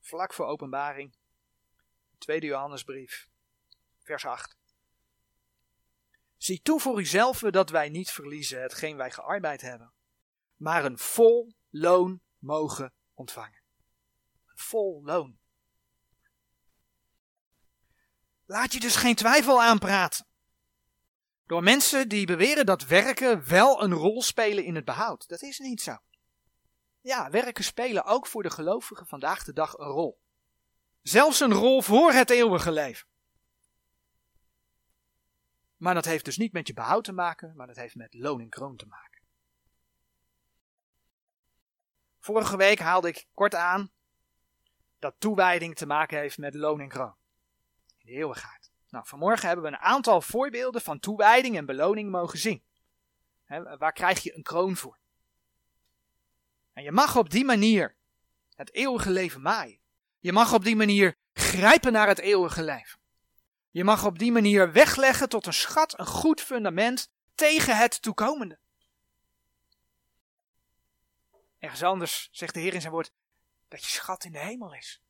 Vlak 0.01 0.35
voor 0.35 0.47
openbaring. 0.47 1.15
Tweede 2.19 2.47
Johannesbrief, 2.47 3.29
vers 4.03 4.25
8. 4.25 4.57
Zie 6.37 6.63
toe 6.63 6.81
voor 6.81 7.01
uzelf 7.01 7.39
dat 7.39 7.71
wij 7.71 7.89
niet 7.89 8.11
verliezen 8.11 8.63
hetgeen 8.63 8.97
wij 8.97 9.11
gearbeid 9.11 9.61
hebben, 9.61 9.93
maar 10.57 10.85
een 10.85 10.99
vol 10.99 11.55
loon 11.71 12.21
mogen 12.39 12.93
ontvangen. 13.15 13.63
Een 14.47 14.59
vol 14.59 15.03
loon. 15.05 15.39
Laat 18.45 18.73
je 18.73 18.81
dus 18.81 18.97
geen 18.97 19.15
twijfel 19.15 19.63
aanpraten. 19.63 20.27
Door 21.47 21.63
mensen 21.63 22.09
die 22.09 22.27
beweren 22.27 22.67
dat 22.67 22.87
werken 22.87 23.49
wel 23.49 23.83
een 23.83 23.93
rol 23.93 24.23
spelen 24.23 24.65
in 24.65 24.75
het 24.75 24.85
behoud. 24.85 25.29
Dat 25.29 25.43
is 25.43 25.59
niet 25.59 25.81
zo. 25.81 25.97
Ja, 27.01 27.31
werken 27.31 27.65
spelen 27.65 28.05
ook 28.05 28.27
voor 28.27 28.43
de 28.43 28.51
gelovigen 28.51 29.07
vandaag 29.07 29.45
de 29.45 29.53
dag 29.53 29.79
een 29.79 29.87
rol. 29.87 30.21
Zelfs 31.03 31.41
een 31.41 31.53
rol 31.53 31.83
voor 31.83 32.13
het 32.13 32.31
eeuwige 32.31 32.73
leven. 32.73 33.07
Maar 35.77 35.95
dat 35.95 36.05
heeft 36.05 36.25
dus 36.25 36.37
niet 36.37 36.53
met 36.53 36.67
je 36.67 36.75
behoud 36.75 37.05
te 37.05 37.13
maken, 37.13 37.57
maar 37.57 37.67
dat 37.67 37.77
heeft 37.77 37.95
met 37.95 38.15
loon 38.15 38.41
en 38.41 38.49
kroon 38.49 38.77
te 38.77 38.87
maken. 38.87 39.23
Vorige 42.19 42.57
week 42.57 42.79
haalde 42.79 43.09
ik 43.09 43.27
kort 43.35 43.55
aan 43.55 43.93
dat 44.99 45.15
toewijding 45.19 45.77
te 45.77 45.87
maken 45.87 46.19
heeft 46.19 46.39
met 46.39 46.55
loon 46.55 46.81
en 46.81 46.89
kroon. 46.89 47.15
In 47.99 48.07
de 48.07 48.13
eeuwigheid. 48.13 48.74
Nou, 48.95 49.07
vanmorgen 49.07 49.47
hebben 49.47 49.65
we 49.65 49.71
een 49.71 49.83
aantal 49.83 50.21
voorbeelden 50.21 50.81
van 50.81 51.01
toewijding 51.01 51.57
en 51.57 51.67
beloning 51.67 52.11
mogen 52.11 52.39
zien. 52.39 52.63
waar 53.79 53.93
krijg 53.93 54.23
je 54.23 54.37
een 54.37 54.43
kroon 54.43 54.77
voor? 54.77 54.99
En 56.73 56.83
je 56.83 56.93
mag 56.93 57.17
op 57.17 57.31
die 57.31 57.45
manier 57.45 57.97
het 58.55 58.73
eeuwige 58.73 59.11
leven 59.11 59.43
maaien. 59.43 59.79
Je 60.19 60.33
mag 60.33 60.53
op 60.53 60.65
die 60.65 60.77
manier 60.77 61.17
grijpen 61.33 61.93
naar 61.93 62.09
het 62.09 62.19
eeuwige 62.19 62.63
leven. 62.63 63.01
Je 63.71 63.85
mag 63.85 64.05
op 64.05 64.19
die 64.19 64.33
manier 64.33 64.73
wegleggen 64.73 65.29
tot 65.29 65.47
een 65.47 65.53
schat, 65.53 65.99
een 65.99 66.07
goed 66.07 66.41
fundament 66.41 67.11
tegen 67.35 67.77
het 67.77 68.03
toekomende. 68.03 68.59
Ergens 71.59 71.83
anders 71.83 72.29
zegt 72.33 72.55
de 72.55 72.61
Heer 72.61 72.75
in 72.75 72.81
zijn 72.81 72.93
woord 72.93 73.13
dat 73.69 73.81
je 73.81 73.91
schat 73.91 74.25
in 74.25 74.33
de 74.33 74.39
hemel 74.39 74.75
is. 74.75 75.04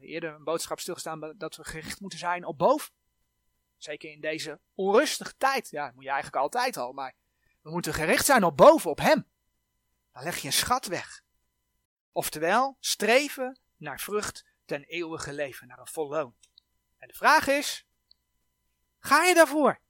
Eerder 0.00 0.34
een 0.34 0.44
boodschap 0.44 0.80
stilgestaan 0.80 1.34
dat 1.36 1.56
we 1.56 1.64
gericht 1.64 2.00
moeten 2.00 2.18
zijn 2.18 2.44
op 2.44 2.58
boven. 2.58 2.92
Zeker 3.76 4.10
in 4.10 4.20
deze 4.20 4.60
onrustige 4.74 5.36
tijd. 5.36 5.70
Ja, 5.70 5.84
dat 5.84 5.94
moet 5.94 6.04
je 6.04 6.10
eigenlijk 6.10 6.42
altijd 6.42 6.76
al, 6.76 6.92
maar 6.92 7.14
we 7.62 7.70
moeten 7.70 7.94
gericht 7.94 8.24
zijn 8.24 8.44
op 8.44 8.56
boven, 8.56 8.90
op 8.90 8.98
Hem. 8.98 9.26
Dan 10.12 10.22
leg 10.22 10.36
je 10.36 10.46
een 10.46 10.52
schat 10.52 10.86
weg. 10.86 11.22
Oftewel, 12.12 12.76
streven 12.80 13.58
naar 13.76 14.00
vrucht 14.00 14.44
ten 14.64 14.84
eeuwige 14.84 15.32
leven, 15.32 15.66
naar 15.66 15.78
een 15.78 15.86
vol 15.86 16.08
loon. 16.08 16.34
En 16.98 17.08
de 17.08 17.14
vraag 17.14 17.46
is, 17.46 17.86
ga 18.98 19.24
je 19.24 19.34
daarvoor? 19.34 19.80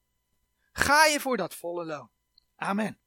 Ga 0.73 1.05
je 1.05 1.21
voor 1.21 1.37
dat 1.37 1.55
volle 1.55 1.85
loon? 1.85 2.11
Amen. 2.57 2.99